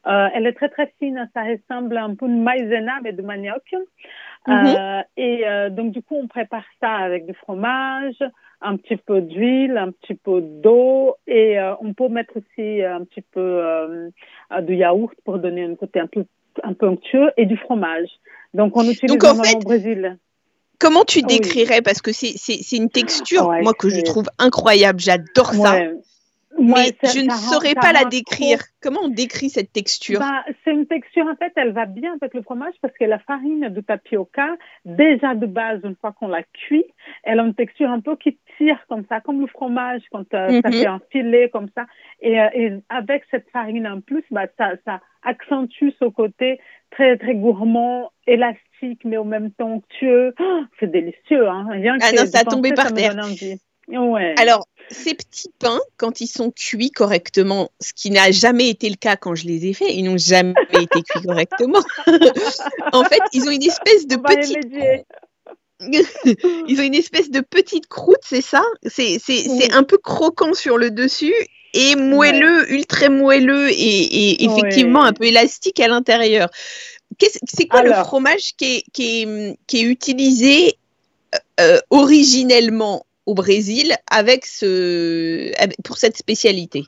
Euh, 0.07 0.29
elle 0.33 0.47
est 0.47 0.53
très, 0.53 0.69
très 0.69 0.91
fine. 0.97 1.29
Ça 1.36 1.43
ressemble 1.43 1.97
un 1.97 2.15
peu 2.15 2.25
à 2.25 2.29
une 2.29 2.41
maïzena, 2.41 3.01
mais 3.03 3.13
de 3.13 3.21
manioc. 3.21 3.63
Mm 4.47 4.53
-hmm. 4.53 4.75
euh, 4.75 5.03
et 5.15 5.47
euh, 5.47 5.69
donc, 5.69 5.91
du 5.91 6.01
coup, 6.01 6.17
on 6.23 6.27
prépare 6.27 6.65
ça 6.79 6.91
avec 7.07 7.27
du 7.27 7.36
fromage, 7.36 8.21
un 8.63 8.78
petit 8.78 8.97
peu 8.97 9.21
d'huile, 9.21 9.78
un 9.78 9.91
petit 9.91 10.15
peu 10.15 10.41
d'eau 10.41 11.15
et 11.28 11.60
euh, 11.60 11.73
on 11.82 11.93
peut 11.93 12.08
mettre 12.08 12.38
aussi 12.38 12.82
un 12.82 13.04
petit 13.04 13.21
peu 13.21 13.39
euh, 13.39 14.10
de 14.62 14.73
yaourt 14.73 15.13
pour 15.26 15.39
donner 15.39 15.63
un 15.63 15.76
côté 15.76 15.99
un 15.99 16.08
peu 16.08 16.26
un 16.63 16.73
peu 16.73 16.88
onctueux 16.88 17.32
et 17.38 17.45
du 17.45 17.58
fromage. 17.58 18.10
Donc 18.54 18.78
on 18.78 18.84
utilise 18.84 19.17
Donc, 19.17 19.23
en 19.23 19.41
fait, 19.43 19.56
au 19.56 19.60
Brésil. 19.60 20.17
Comment 20.80 21.04
tu 21.04 21.21
décrirais? 21.21 21.78
Oui. 21.78 21.82
parce 21.82 22.02
que 22.02 22.12
c'est 22.12 22.76
une 22.76 22.89
texture 22.89 23.47
ouais, 23.47 23.62
moi 23.62 23.73
que 23.73 23.89
je 23.89 24.02
trouve 24.02 24.26
incroyable, 24.38 24.99
j'adore 24.99 25.54
ça. 25.54 25.76
Ouais. 25.76 25.93
Mais 26.60 26.93
je 27.04 27.19
ne 27.19 27.32
saurais 27.32 27.73
pas 27.73 27.93
la 27.93 28.06
décrire. 28.06 28.60
Trop. 28.60 28.67
Comment 28.82 29.02
on 29.04 29.10
décrit 29.10 29.49
cette 29.49 29.71
texture? 29.71 30.19
Bah, 30.19 30.43
C'est 30.63 30.71
une 30.71 30.86
texture, 30.86 31.26
en 31.26 31.36
fait, 31.36 31.52
elle 31.56 31.71
va 31.71 31.86
bien 31.86 32.13
avec 32.21 32.34
le 32.34 32.41
fromage 32.41 32.73
parce 32.82 32.93
que 32.97 33.06
la 33.06 33.19
farine 33.19 33.69
de 33.69 33.82
tapioca, 33.82 34.56
déjà 34.86 35.36
de 35.36 35.45
base, 35.45 35.82
une 35.84 35.95
fois 35.95 36.12
qu'on 36.12 36.28
la 36.28 36.43
cuit, 36.43 36.86
elle 37.23 37.39
a 37.39 37.43
une 37.43 37.56
texture 37.56 37.89
un 37.89 38.02
peu 38.02 38.15
qui 38.15 38.38
tire 38.57 38.79
comme 38.87 39.03
ça, 39.09 39.21
comme 39.21 39.41
le 39.41 39.47
fromage 39.47 40.01
quand 40.11 40.33
euh, 40.33 40.49
mm 40.49 40.59
-hmm. 40.59 40.61
ça 40.61 40.71
fait 40.71 40.85
un 40.87 41.01
filet 41.11 41.49
comme 41.49 41.69
ça. 41.75 41.85
Et, 42.21 42.39
euh, 42.39 42.49
et 42.53 42.71
avec 42.89 43.23
cette 43.31 43.49
farine 43.51 43.87
en 43.87 44.01
plus, 44.01 44.23
bah, 44.31 44.47
ça, 44.57 44.71
ça 44.85 45.01
accentue 45.23 45.89
ce 45.99 46.05
côté 46.05 46.59
très, 46.91 47.17
très 47.17 47.35
gourmand, 47.35 48.11
élastique, 48.27 49.01
mais 49.05 49.17
au 49.17 49.23
même 49.23 49.51
temps 49.51 49.71
onctueux. 49.77 50.33
Oh, 50.39 50.61
c'est 50.79 50.91
délicieux. 50.91 51.47
Hein 51.47 51.67
Rien 51.69 51.97
ah 52.01 52.11
que 52.11 52.17
non, 52.17 52.25
ça 52.25 52.39
a 52.39 52.43
tombé 52.43 52.73
par 52.73 52.93
terre. 52.93 53.15
Ouais. 53.89 54.33
Alors, 54.37 54.65
ces 54.89 55.13
petits 55.13 55.51
pains, 55.59 55.79
quand 55.97 56.21
ils 56.21 56.27
sont 56.27 56.51
cuits 56.51 56.91
correctement, 56.91 57.69
ce 57.79 57.91
qui 57.93 58.11
n'a 58.11 58.31
jamais 58.31 58.69
été 58.69 58.89
le 58.89 58.95
cas 58.95 59.15
quand 59.17 59.35
je 59.35 59.45
les 59.45 59.65
ai 59.65 59.73
faits, 59.73 59.89
ils 59.91 60.03
n'ont 60.03 60.17
jamais 60.17 60.53
été 60.71 61.01
cuits 61.01 61.21
correctement. 61.25 61.79
en 62.93 63.03
fait, 63.03 63.21
ils 63.33 63.43
ont 63.47 63.51
une 63.51 63.63
espèce 63.63 64.07
de 64.07 64.15
petite. 64.15 65.05
ils 66.67 66.80
ont 66.80 66.84
une 66.84 66.96
espèce 66.96 67.30
de 67.30 67.41
petite 67.41 67.88
croûte, 67.88 68.22
c'est 68.22 68.41
ça? 68.41 68.63
C'est 68.86 69.17
oui. 69.28 69.67
un 69.72 69.84
peu 69.84 69.98
croquant 69.98 70.54
sur 70.54 70.78
le 70.78 70.91
dessus 70.91 71.34
et 71.74 71.96
moelleux, 71.96 72.62
ouais. 72.62 72.76
ultra 72.76 73.10
moelleux 73.10 73.69
et, 73.69 73.74
et 73.74 74.46
effectivement 74.46 75.02
ouais. 75.02 75.08
un 75.08 75.13
peu 75.13 75.26
élastique 75.26 75.80
à 75.80 75.88
l'intérieur. 75.88 76.50
C'est 77.46 77.67
quoi 77.67 77.82
Alors, 77.82 78.00
le 78.00 78.04
fromage 78.04 78.56
qui 78.58 78.78
est, 78.78 78.84
qui 78.91 79.22
est, 79.22 79.58
qui 79.67 79.80
est 79.80 79.84
utilisé 79.84 80.74
euh, 81.60 81.78
originellement 81.89 83.06
au 83.26 83.34
Brésil 83.34 83.93
avec 84.10 84.46
ce, 84.46 85.52
pour 85.84 85.98
cette 85.98 86.17
spécialité? 86.17 86.84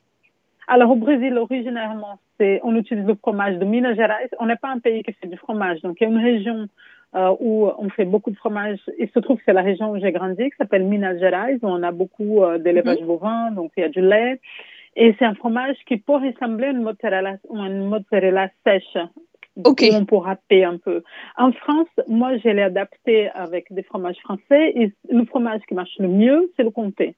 Alors 0.68 0.92
au 0.92 0.96
Brésil, 0.96 1.38
originairement, 1.38 2.20
on 2.40 2.76
utilise 2.76 3.06
le 3.06 3.16
fromage 3.16 3.58
de 3.58 3.66
Minas 3.66 3.94
Gerais. 3.94 4.30
On 4.40 4.48
n'est 4.48 4.56
pas 4.56 4.70
un 4.70 4.80
pays 4.80 5.04
qui 5.04 5.14
fait 5.14 5.28
du 5.28 5.38
fromage, 5.38 5.82
donc 5.82 5.98
il 6.00 6.04
y 6.04 6.08
a 6.08 6.10
une 6.10 6.24
région 6.24 6.68
euh, 7.15 7.36
où 7.39 7.69
on 7.78 7.89
fait 7.89 8.06
beaucoup 8.06 8.32
de 8.32 8.36
fromage. 8.36 8.80
Il 8.99 9.10
se 9.10 9.19
trouve 9.19 9.38
que 9.38 9.43
c'est 9.45 9.54
la 9.54 9.62
région 9.62 9.91
où 9.91 9.99
j'ai 9.99 10.12
grandi, 10.12 10.43
qui 10.49 10.58
s'appelle 10.58 10.84
Minas 10.84 11.17
Gerais, 11.17 11.56
où 11.62 11.67
on 11.67 11.82
a 11.84 11.91
beaucoup 11.91 12.43
euh, 12.43 12.58
d'élevage 12.58 12.99
Mhm. 12.99 13.08
bovin, 13.08 13.51
donc 13.51 13.71
il 13.78 13.82
y 13.82 13.84
a 13.84 13.89
du 13.89 14.01
lait. 14.01 14.39
Et 14.97 15.13
c'est 15.17 15.25
un 15.25 15.36
fromage 15.36 15.75
qui 15.88 15.97
peut 15.97 16.13
ressembler 16.15 16.67
à 16.67 16.71
une 16.71 16.82
mozzarella, 16.82 17.38
une 17.54 17.86
mozzarella 17.88 18.49
sèche. 18.65 18.97
Ok. 19.63 19.84
Où 19.89 19.95
on 19.95 20.06
peut 20.06 20.17
râper 20.17 20.65
un 20.65 20.78
peu. 20.78 21.01
En 21.38 21.54
France, 21.54 21.88
moi, 22.10 22.36
je 22.38 22.49
l'ai 22.49 22.62
adapté 22.62 23.30
avec 23.30 23.71
des 23.71 23.84
fromages 23.84 24.17
français. 24.17 24.73
Et 24.75 24.91
le 25.10 25.23
fromage 25.25 25.62
qui 25.67 25.73
marche 25.73 25.97
le 25.99 26.10
mieux, 26.10 26.51
c'est 26.58 26.63
le 26.63 26.71
comté. 26.71 27.15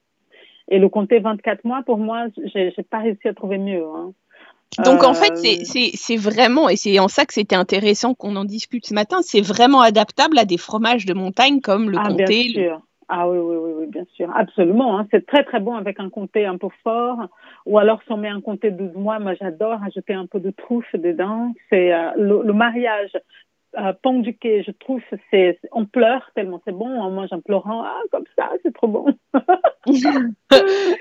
Et 0.70 0.78
le 0.78 0.88
comté 0.90 1.18
24 1.18 1.64
mois, 1.66 1.82
pour 1.84 1.98
moi, 1.98 2.28
j'ai 2.54 2.72
pas 2.92 3.00
réussi 3.00 3.28
à 3.28 3.34
trouver 3.34 3.58
mieux. 3.58 3.84
hein. 3.84 4.12
Donc 4.86 5.04
en 5.04 5.12
Euh, 5.12 5.14
fait, 5.14 5.36
c'est- 5.38 5.92
c'est 5.96 6.18
vraiment, 6.18 6.70
et 6.70 6.76
c'est 6.76 7.00
en 7.00 7.08
ça 7.08 7.26
que 7.26 7.34
c'était 7.34 7.56
intéressant 7.56 8.14
qu'on 8.14 8.36
en 8.36 8.46
discute 8.46 8.86
ce 8.86 8.94
matin, 8.94 9.18
c'est 9.22 9.42
vraiment 9.42 9.82
adaptable 9.82 10.38
à 10.38 10.46
des 10.46 10.58
fromages 10.58 11.06
de 11.06 11.14
montagne 11.14 11.62
comme 11.62 11.90
le 11.90 11.98
ah, 12.00 12.10
comté. 12.10 12.26
bien 12.26 12.38
le- 12.64 12.68
sûr. 12.70 12.82
Ah 13.10 13.30
oui, 13.30 13.38
oui, 13.38 13.56
oui, 13.56 13.72
oui, 13.80 13.86
bien 13.88 14.04
sûr. 14.16 14.30
Absolument. 14.36 15.00
hein. 15.00 15.08
C'est 15.12 15.26
très, 15.26 15.44
très 15.46 15.62
bon 15.62 15.76
avec 15.76 15.98
un 16.02 16.10
comté 16.10 16.46
un 16.46 16.58
peu 16.58 16.68
fort. 16.84 17.18
Ou 17.66 17.80
alors, 17.80 18.02
si 18.06 18.12
on 18.12 18.18
met 18.18 18.28
un 18.28 18.42
comté 18.42 18.70
12 18.70 18.94
mois, 18.96 19.18
moi, 19.20 19.34
j'adore 19.40 19.80
ajouter 19.82 20.14
un 20.14 20.26
peu 20.26 20.42
de 20.42 20.52
truffe 20.52 20.94
dedans. 20.94 21.54
C'est 21.70 21.94
euh, 21.94 22.12
le, 22.18 22.42
le 22.44 22.54
mariage. 22.54 23.12
Euh, 23.78 23.94
pont 24.02 24.20
du 24.20 24.36
quai, 24.36 24.64
je 24.64 24.72
trouve, 24.72 25.02
c'est, 25.32 25.60
on 25.72 25.86
pleure 25.86 26.32
tellement 26.36 26.62
c'est 26.66 26.72
bon. 26.74 26.88
On 26.90 27.12
mange 27.12 27.32
en 27.32 27.40
pleurant. 27.42 27.84
Ah, 27.84 28.00
comme 28.12 28.26
ça, 28.38 28.50
c'est 28.64 28.74
trop 28.74 28.88
bon. 28.88 29.06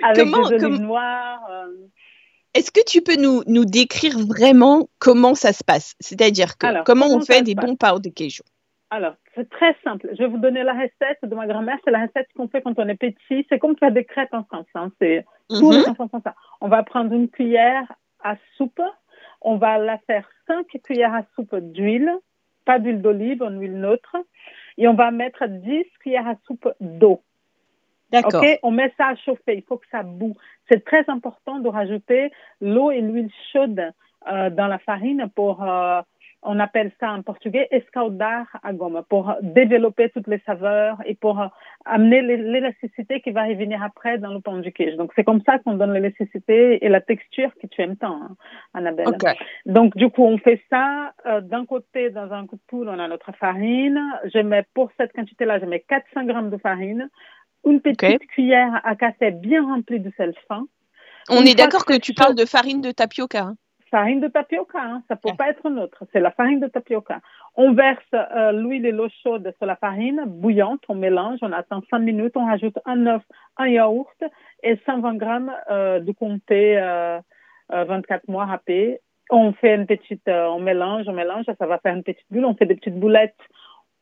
avec 0.03 0.25
Comment- 0.31 0.49
des 0.49 0.65
olives 0.65 0.81
noires. 0.81 1.41
euh. 1.51 1.67
Est-ce 2.57 2.71
que 2.71 2.85
tu 2.87 3.03
peux 3.03 3.17
nous, 3.17 3.43
nous 3.47 3.67
décrire 3.67 4.19
vraiment 4.19 4.89
comment 4.99 5.35
ça 5.35 5.53
se 5.53 5.63
passe? 5.63 5.95
C'est-à-dire 6.01 6.57
que 6.57 6.67
Alors, 6.67 6.85
comment, 6.85 7.07
comment 7.07 7.17
on 7.19 7.21
fait 7.21 7.43
des 7.43 7.55
bons 7.55 7.77
pao 7.77 7.99
de 7.99 8.09
queijo? 8.09 8.43
Alors, 8.91 9.15
c'est 9.35 9.51
très 9.51 9.77
simple. 9.85 10.09
Je 10.13 10.19
vais 10.19 10.29
vous 10.29 10.39
donner 10.39 10.63
la 10.63 10.73
recette 10.73 11.19
de 11.23 11.35
ma 11.35 11.47
grand-mère. 11.47 11.77
C'est 11.85 11.91
la 11.91 12.03
recette 12.07 12.29
qu'on 12.35 12.49
fait 12.49 12.63
quand 12.63 12.79
on 12.79 12.89
est 12.89 12.97
petit. 12.97 13.45
C'est 13.49 13.59
comme 13.59 13.77
faire 13.77 13.93
des 13.93 14.05
crêpes 14.05 14.33
en 14.33 14.45
France. 14.45 14.67
hein. 14.75 14.91
C'est 15.01 15.25
enfants 15.51 16.09
font 16.09 16.23
ça. 16.25 16.35
On 16.61 16.69
va 16.69 16.83
prendre 16.83 17.13
une 17.13 17.29
cuillère 17.29 17.93
à 18.23 18.37
soupe. 18.57 18.81
On 19.43 19.57
va 19.57 19.77
la 19.79 19.99
faire 20.07 20.27
5 20.47 20.67
cuillères 20.83 21.15
à 21.15 21.23
soupe 21.35 21.55
d'huile, 21.57 22.11
pas 22.65 22.79
d'huile 22.79 23.03
d'olive, 23.03 23.43
une 23.43 23.61
huile 23.61 23.79
neutre. 23.79 24.17
Et 24.79 24.89
on 24.89 24.95
va 24.95 25.11
mettre 25.11 25.47
10 25.47 25.85
cuillères 26.01 26.27
à 26.27 26.37
soupe 26.47 26.69
d'eau. 26.81 27.23
D'accord. 28.13 28.43
Ok, 28.43 28.59
on 28.63 28.71
met 28.71 28.93
ça 28.97 29.09
à 29.09 29.17
chauffer. 29.17 29.57
Il 29.57 29.63
faut 29.63 29.77
que 29.79 29.89
ça 29.91 30.03
boue. 30.03 30.35
C'est 30.71 30.85
très 30.85 31.05
important 31.09 31.59
de 31.59 31.69
rajouter 31.69 32.31
l'eau 32.61 32.91
et 32.91 33.01
l'huile 33.01 33.31
chaude 33.53 33.93
euh, 34.31 34.51
dans 34.51 34.67
la 34.67 34.79
farine 34.79 35.29
pour, 35.35 35.63
euh, 35.63 36.01
on 36.43 36.61
appelle 36.61 36.93
ça 37.01 37.11
en 37.13 37.23
portugais 37.23 37.67
escaldar 37.73 38.47
a 38.63 38.73
gomme, 38.73 39.03
pour 39.09 39.35
développer 39.43 40.11
toutes 40.11 40.27
les 40.29 40.39
saveurs 40.47 40.99
et 41.05 41.15
pour 41.15 41.41
euh, 41.41 41.47
amener 41.85 42.23
l'é- 42.23 42.37
l'élasticité 42.37 43.21
qui 43.21 43.31
va 43.33 43.45
revenir 43.45 43.83
après 43.83 44.19
dans 44.19 44.33
le 44.33 44.41
pain 44.41 44.59
du 44.59 44.73
queijo. 44.73 44.97
Donc 44.97 45.13
c'est 45.17 45.25
comme 45.25 45.41
ça 45.47 45.59
qu'on 45.59 45.75
donne 45.75 45.93
l'élasticité 45.93 46.85
et 46.85 46.89
la 46.89 47.01
texture 47.01 47.51
que 47.61 47.67
tu 47.67 47.81
aimes 47.83 47.97
tant, 47.97 48.21
hein, 48.23 48.37
Annabelle. 48.75 49.09
Ok. 49.09 49.25
Donc, 49.67 49.97
du 49.97 50.09
coup, 50.11 50.25
on 50.25 50.39
fait 50.39 50.63
ça. 50.71 51.13
Euh, 51.27 51.41
D'un 51.41 51.65
côté, 51.67 52.11
dans 52.11 52.33
un 52.33 52.47
coup 52.47 52.57
de 52.57 52.63
poule, 52.69 52.89
on 52.89 52.99
a 52.99 53.09
notre 53.09 53.33
farine. 53.33 54.01
Je 54.33 54.39
mets, 54.39 54.65
pour 54.75 54.91
cette 54.97 55.13
quantité-là, 55.13 55.59
je 55.59 55.65
mets 55.67 55.81
400 55.81 56.25
grammes 56.25 56.51
de 56.51 56.57
farine, 56.59 57.09
une 57.67 57.81
petite 57.81 58.27
cuillère 58.29 58.81
à 58.85 58.97
café 58.97 59.31
bien 59.31 59.63
remplie 59.65 60.01
de 60.01 60.11
sel 60.17 60.33
fin, 60.49 60.67
On 61.29 61.41
Une 61.41 61.49
est 61.49 61.55
d'accord 61.57 61.85
que 61.85 61.99
tu 61.99 62.15
parles 62.15 62.37
de 62.37 62.45
farine 62.45 62.81
de 62.81 62.93
tapioca. 62.93 63.43
hein 63.43 63.57
farine 63.91 64.21
de 64.21 64.27
tapioca, 64.29 64.79
hein, 64.83 65.03
ça 65.09 65.15
peut 65.17 65.29
Ouais. 65.31 65.37
pas 65.37 65.49
être 65.49 65.69
neutre, 65.71 66.05
c'est 66.13 66.19
la 66.21 66.33
farine 66.33 66.59
de 66.61 66.67
tapioca. 66.67 67.21
On 67.55 67.73
verse 67.73 68.03
euh, 68.15 68.51
l'huile 68.53 68.85
et 68.85 68.91
l'eau 68.93 69.09
chaude 69.23 69.53
sur 69.59 69.67
la 69.67 69.77
farine 69.77 70.25
bouillante, 70.27 70.81
on 70.89 70.97
mélange, 70.97 71.39
on 71.43 71.53
attend 71.53 71.81
5 71.91 72.01
minutes, 72.01 72.37
on 72.37 72.47
rajoute 72.47 72.77
un 72.85 73.07
œuf, 73.07 73.23
un 73.57 73.69
yaourt 73.69 74.23
et 74.65 74.77
120 74.87 75.15
grammes 75.15 75.53
euh, 75.71 76.01
de 76.01 76.13
comté 76.13 76.77
euh, 76.79 77.21
euh, 77.73 77.85
24 77.85 78.27
mois 78.29 78.47
râpé. 78.47 79.01
On 79.31 79.53
fait 79.53 79.75
une 79.77 79.87
petite, 79.87 80.29
on 80.29 80.59
mélange, 80.61 81.05
on 81.09 81.13
mélange, 81.13 81.45
ça 81.59 81.67
va 81.67 81.79
faire 81.79 81.95
une 81.95 82.03
petite 82.03 82.27
bulle, 82.31 82.45
on 82.45 82.55
fait 82.55 82.67
des 82.67 82.75
petites 82.77 82.99
boulettes, 82.99 83.39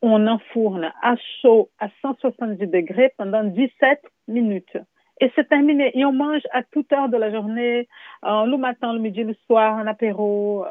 on 0.06 0.26
enfourne 0.26 0.92
à 1.02 1.14
chaud 1.40 1.70
à 1.78 1.88
170 2.02 2.66
degrés 2.66 3.12
pendant 3.16 3.44
17 3.44 4.00
minutes. 4.28 4.76
Et 5.20 5.30
c'est 5.36 5.48
terminé. 5.48 5.92
Et 5.96 6.04
on 6.04 6.12
mange 6.12 6.42
à 6.52 6.62
toute 6.62 6.92
heure 6.92 7.08
de 7.08 7.16
la 7.16 7.30
journée, 7.30 7.88
euh, 8.24 8.44
le 8.46 8.56
matin, 8.56 8.92
le 8.92 8.98
midi, 8.98 9.22
le 9.22 9.34
soir, 9.46 9.76
un 9.78 9.86
apéro. 9.86 10.64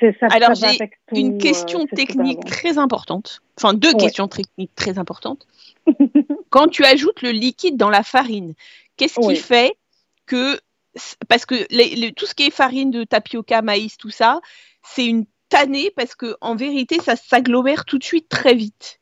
Ça. 0.00 0.26
Alors, 0.32 0.54
j'ai 0.54 0.76
Une 1.12 1.36
euh, 1.36 1.38
question 1.38 1.86
technique 1.86 2.40
bon. 2.40 2.48
très 2.50 2.76
importante. 2.76 3.40
Enfin, 3.56 3.72
deux 3.72 3.92
Ouais. 3.92 3.98
questions 4.00 4.28
techniques 4.28 4.74
très 4.74 4.98
importantes. 4.98 5.46
Quand 6.50 6.66
tu 6.68 6.84
ajoutes 6.84 7.22
le 7.22 7.30
liquide 7.30 7.76
dans 7.76 7.88
la 7.90 8.02
farine, 8.02 8.54
qu'est-ce 8.96 9.18
qui 9.20 9.36
fait 9.36 9.76
que. 10.26 10.58
Parce 11.28 11.46
que 11.46 11.54
les- 11.70 11.94
les- 11.96 12.12
tout 12.12 12.26
ce 12.26 12.34
qui 12.34 12.44
est 12.46 12.50
farine 12.50 12.90
de 12.90 13.04
tapioca, 13.04 13.62
maïs, 13.62 13.96
tout 13.96 14.10
ça, 14.10 14.40
c'est 14.82 15.06
une 15.06 15.24
tannée 15.54 15.90
parce 15.96 16.14
que 16.14 16.36
en 16.40 16.56
vérité, 16.56 16.96
ça 16.96 17.16
s'agglomère 17.16 17.84
tout 17.84 17.98
de 17.98 18.04
suite 18.04 18.28
très 18.28 18.54
vite. 18.54 19.00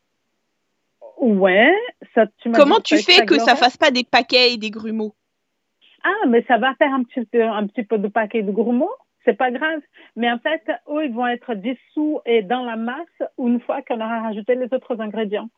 Ouais, 1.18 1.72
ça, 2.14 2.26
tu 2.38 2.50
Comment 2.50 2.80
tu 2.80 2.98
fais 2.98 3.24
que 3.24 3.38
ça 3.38 3.54
fasse 3.54 3.76
pas 3.76 3.90
des 3.90 4.04
paquets 4.04 4.52
et 4.52 4.56
des 4.56 4.70
grumeaux? 4.70 5.14
Ah, 6.04 6.26
mais 6.26 6.44
ça 6.48 6.58
va 6.58 6.74
faire 6.74 6.92
un 6.92 7.04
petit 7.04 7.24
peu, 7.24 7.42
un 7.42 7.66
petit 7.66 7.84
peu 7.84 7.98
de 7.98 8.08
paquet 8.08 8.42
de 8.42 8.50
gourmands. 8.50 8.88
C'est 9.24 9.36
pas 9.36 9.52
grave. 9.52 9.80
Mais 10.16 10.30
en 10.30 10.38
fait, 10.38 10.62
eux, 10.90 11.04
ils 11.04 11.12
vont 11.12 11.28
être 11.28 11.54
dissous 11.54 12.20
et 12.26 12.42
dans 12.42 12.64
la 12.64 12.74
masse 12.74 13.22
une 13.38 13.60
fois 13.60 13.82
qu'on 13.82 14.00
aura 14.00 14.20
rajouté 14.20 14.56
les 14.56 14.66
autres 14.72 15.00
ingrédients. 15.00 15.48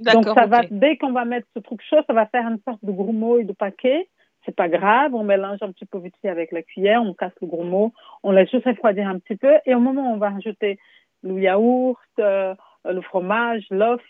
Donc, 0.00 0.24
ça 0.24 0.46
va, 0.46 0.62
dès 0.68 0.96
qu'on 0.96 1.12
va 1.12 1.24
mettre 1.24 1.46
ce 1.54 1.60
truc 1.60 1.80
chaud, 1.88 2.00
ça 2.08 2.12
va 2.12 2.26
faire 2.26 2.48
une 2.48 2.58
sorte 2.66 2.84
de 2.84 2.90
grumeau 2.90 3.38
et 3.38 3.44
de 3.44 3.52
paquet. 3.52 4.08
C'est 4.44 4.56
pas 4.56 4.68
grave, 4.68 5.14
on 5.14 5.22
mélange 5.22 5.58
un 5.62 5.70
petit 5.70 5.86
peu 5.86 5.98
vite 5.98 6.16
fait 6.20 6.28
avec 6.28 6.50
la 6.52 6.62
cuillère, 6.62 7.02
on 7.02 7.14
casse 7.14 7.32
le 7.40 7.46
grumeau, 7.46 7.92
on 8.22 8.32
laisse 8.32 8.50
juste 8.50 8.66
refroidir 8.66 9.08
un 9.08 9.18
petit 9.18 9.36
peu. 9.36 9.54
Et 9.66 9.74
au 9.74 9.80
moment 9.80 10.10
où 10.10 10.14
on 10.14 10.18
va 10.18 10.30
rajouter 10.30 10.78
le 11.22 11.38
yaourt, 11.40 12.00
euh, 12.18 12.54
le 12.84 13.00
fromage, 13.02 13.64
l'œuf, 13.70 14.02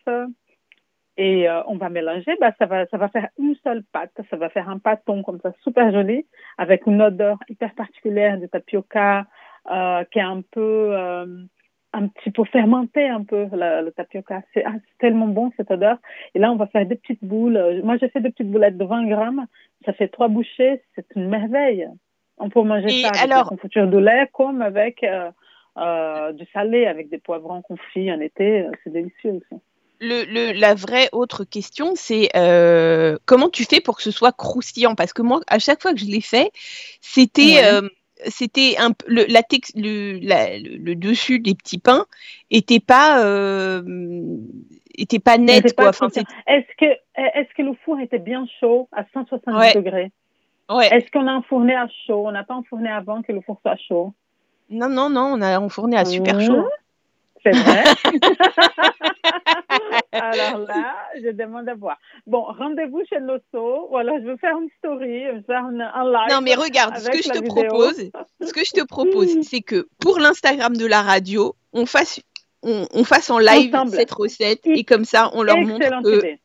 et 1.19 1.49
euh, 1.49 1.63
on 1.67 1.77
va 1.77 1.91
mélanger, 1.91 2.33
bah, 2.41 2.53
ça, 2.59 2.67
va, 2.67 2.87
ça 2.87 2.97
va 2.97 3.09
faire 3.09 3.29
une 3.39 3.55
seule 3.63 3.83
pâte. 3.93 4.19
Ça 4.31 4.37
va 4.37 4.49
faire 4.49 4.69
un 4.69 4.79
pâton 4.79 5.23
comme 5.23 5.41
ça, 5.41 5.53
super 5.63 5.93
joli, 5.93 6.27
avec 6.57 6.87
une 6.87 7.03
odeur 7.03 7.39
hyper 7.49 7.75
particulière 7.75 8.39
de 8.39 8.47
tapioca, 8.47 9.27
euh, 9.71 10.05
qui 10.11 10.19
est 10.19 10.23
un 10.23 10.43
peu, 10.51 10.91
euh, 10.97 11.27
un 11.95 12.09
petit 12.09 12.31
peu 12.31 12.45
fermenté, 12.45 13.07
un 13.09 13.23
peu, 13.23 13.47
le, 13.53 13.85
le 13.85 13.93
tapioca. 13.93 14.43
C'est 14.55 14.65
ah, 14.65 14.73
c'est 14.75 14.99
tellement 14.99 15.29
bon, 15.29 15.51
cette 15.57 15.71
odeur. 15.71 15.99
Et 16.35 16.39
là, 16.39 16.51
on 16.53 16.57
va 16.57 16.67
faire 16.67 16.87
des 16.87 16.97
petites 16.97 17.23
boules. 17.25 17.81
Moi, 17.85 17.97
j'ai 17.99 18.09
fait 18.09 18.21
des 18.21 18.31
petites 18.31 18.51
boulettes 18.51 18.79
de 18.79 18.85
20 18.85 19.07
grammes. 19.09 19.47
Ça 19.85 19.93
fait 19.93 20.09
trois 20.09 20.29
bouchées. 20.29 20.83
C'est 20.95 21.07
une 21.17 21.29
merveille. 21.29 21.89
On 22.39 22.49
peut 22.49 22.63
manger 22.63 22.87
Et 22.87 23.03
ça 23.03 23.09
avec 23.09 23.23
alors- 23.23 23.45
la 23.45 23.49
confiture 23.51 23.87
de 23.89 23.99
lait 23.99 24.29
comme 24.33 24.63
avec 24.63 25.05
euh, 25.05 25.31
euh, 25.77 26.33
du 26.33 26.47
salé, 26.53 26.87
avec 26.87 27.09
des 27.11 27.19
poivrons 27.19 27.61
confits 27.63 28.11
en 28.11 28.21
été. 28.21 28.67
C'est 28.85 28.93
délicieux 28.93 29.33
aussi. 29.33 29.61
Le, 30.01 30.25
le- 30.25 30.59
la 30.59 30.75
vraie 30.75 31.09
autre 31.13 31.45
question, 31.45 31.93
c'est 31.95 32.31
euh, 32.35 33.19
comment 33.27 33.49
tu 33.51 33.65
fais 33.65 33.81
pour 33.81 33.97
que 33.97 34.03
ce 34.03 34.11
soit 34.11 34.33
croustillant? 34.33 34.95
Parce 34.97 35.13
que 35.13 35.23
moi, 35.23 35.41
à 35.47 35.59
chaque 35.61 35.81
fois 35.81 35.93
que 35.93 36.01
je 36.01 36.07
l'ai 36.07 36.21
fait, 36.23 36.51
c'était 37.01 37.61
Ouais. 37.83 37.89
C'était 38.29 38.77
un 38.79 38.91
le, 39.07 39.25
la 39.29 39.43
tex- 39.43 39.73
le, 39.77 40.19
la- 40.23 40.59
le, 40.59 40.77
le 40.77 40.95
dessus 40.95 41.39
des 41.39 41.55
petits 41.55 41.79
pains 41.79 42.07
était 42.51 42.81
pas 42.81 43.25
euh, 43.25 43.83
était 44.95 45.19
pas 45.19 45.39
net 45.39 45.75
quoi. 45.77 45.89
Enfin. 45.89 46.09
Est-ce 46.47 46.67
que, 46.79 46.85
est-ce 47.17 47.55
que 47.57 47.63
le 47.63 47.75
four 47.85 47.99
était 48.01 48.19
bien 48.19 48.47
chaud 48.61 48.89
à 48.93 49.05
170 49.13 49.57
Ouais. 49.59 49.75
degrés? 49.75 50.11
Ouais. 50.71 50.89
Est-ce 50.89 51.11
qu'on 51.11 51.27
a 51.27 51.33
enfourné 51.33 51.75
à 51.75 51.87
chaud? 52.07 52.25
On 52.27 52.33
n'a 52.33 52.45
pas 52.45 52.55
enfourné 52.55 52.89
avant 52.91 53.23
que 53.23 53.33
le 53.33 53.41
four 53.41 53.59
soit 53.63 53.77
chaud 53.89 54.13
Non 54.71 54.89
non 54.89 55.11
non, 55.11 55.33
on 55.37 55.41
a 55.43 55.59
enfourné 55.59 55.97
à 55.97 56.05
super 56.05 56.37
Mmh. 56.37 56.41
chaud. 56.47 56.67
C'est 57.45 57.51
vrai? 57.51 57.83
alors 60.13 60.59
là, 60.67 60.97
je 61.23 61.31
demande 61.31 61.69
à 61.69 61.75
voir. 61.75 61.99
Bon, 62.27 62.43
rendez-vous 62.45 63.03
chez 63.09 63.19
Losso, 63.19 63.89
ou 63.91 63.97
alors 63.97 64.17
je 64.21 64.27
vais 64.31 64.37
faire 64.37 64.57
une 64.61 64.69
story, 64.79 65.25
je 65.27 65.33
vais 65.37 65.43
faire 65.43 65.65
un, 65.65 65.81
un 65.81 66.05
live. 66.05 66.35
Non 66.35 66.41
mais 66.41 66.55
regarde, 66.55 66.97
ce 66.99 67.09
que 67.11 67.23
je 67.23 67.29
te 67.29 67.39
vidéo. 67.43 67.55
propose, 67.55 68.11
ce 68.41 68.53
que 68.53 68.65
je 68.65 68.71
te 68.73 68.85
propose, 68.87 69.29
c'est 69.43 69.61
que 69.63 69.89
pour 70.01 70.19
l'Instagram 70.19 70.77
de 70.77 70.87
la 70.87 71.03
radio, 71.03 71.55
on 71.73 71.87
fasse 71.87 72.21
on, 72.63 72.87
on 72.95 73.05
fasse 73.05 73.29
en 73.31 73.39
live 73.39 73.75
Ensemble. 73.75 73.91
cette 73.91 74.13
recette 74.13 74.67
et 74.67 74.85
comme 74.85 75.05
ça 75.05 75.31
on 75.35 75.43
leur 75.43 75.59
montre 75.59 76.03
que 76.03 76.19
idée. 76.19 76.41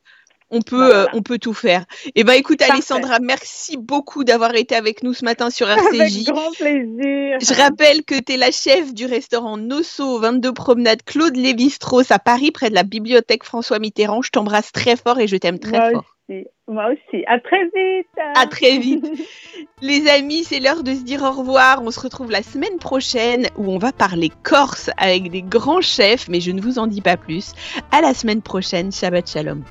On 0.50 0.62
peut, 0.62 0.78
Voilà. 0.78 1.02
euh, 1.04 1.06
on 1.14 1.22
peut 1.22 1.40
tout 1.40 1.54
faire. 1.54 1.84
Eh 2.16 2.24
ben, 2.24 2.34
écoute, 2.34 2.60
Parfait. 2.60 2.74
Alessandra, 2.74 3.20
merci 3.20 3.76
beaucoup 3.78 4.24
d'avoir 4.24 4.56
été 4.56 4.76
avec 4.76 5.04
nous 5.04 5.14
ce 5.14 5.26
matin 5.26 5.50
sur 5.50 5.68
Avec 5.70 5.84
RCJ. 5.94 6.24
grand 6.26 6.52
plaisir. 6.52 7.38
Je 7.42 7.54
rappelle 7.62 8.04
que 8.04 8.16
tu 8.20 8.34
es 8.34 8.38
la 8.38 8.52
chef 8.52 8.94
du 8.94 9.06
restaurant 9.06 9.58
Nosso, 9.58 10.20
22 10.20 10.54
Promenade 10.54 11.04
Claude 11.04 11.36
Lévi-Strauss 11.36 12.12
à 12.12 12.20
Paris, 12.20 12.52
près 12.52 12.70
de 12.70 12.76
la 12.76 12.84
bibliothèque 12.84 13.44
François 13.44 13.80
Mitterrand. 13.80 14.22
Je 14.22 14.32
t'embrasse 14.32 14.72
très 14.72 14.96
fort 14.96 15.20
et 15.20 15.28
je 15.28 15.36
t'aime 15.36 15.60
très 15.60 15.78
Moi 15.78 15.92
fort. 15.92 16.06
aussi. 16.30 16.44
Moi 16.70 16.86
aussi. 16.92 17.24
À 17.28 17.40
très 17.40 17.64
vite. 17.66 18.08
À 18.36 18.48
très 18.48 18.78
vite. 18.78 19.06
Les 19.82 20.08
amis, 20.10 20.44
c'est 20.46 20.60
l'heure 20.60 20.84
de 20.84 20.94
se 20.94 21.02
dire 21.02 21.24
au 21.24 21.32
revoir. 21.32 21.82
On 21.84 21.92
se 21.92 22.00
retrouve 22.00 22.32
la 22.32 22.42
semaine 22.44 22.78
prochaine 22.80 23.48
où 23.58 23.70
on 23.72 23.78
va 23.78 23.92
parler 23.92 24.32
Corse 24.44 24.90
avec 24.98 25.30
des 25.30 25.42
grands 25.42 25.82
chefs, 25.82 26.28
mais 26.30 26.40
je 26.42 26.52
ne 26.52 26.62
vous 26.62 26.80
en 26.80 26.88
dis 26.88 27.02
pas 27.02 27.18
plus. 27.18 27.52
À 27.92 28.02
la 28.02 28.14
semaine 28.14 28.42
prochaine. 28.42 28.92
Shabbat 28.92 29.30
Shalom. 29.30 29.64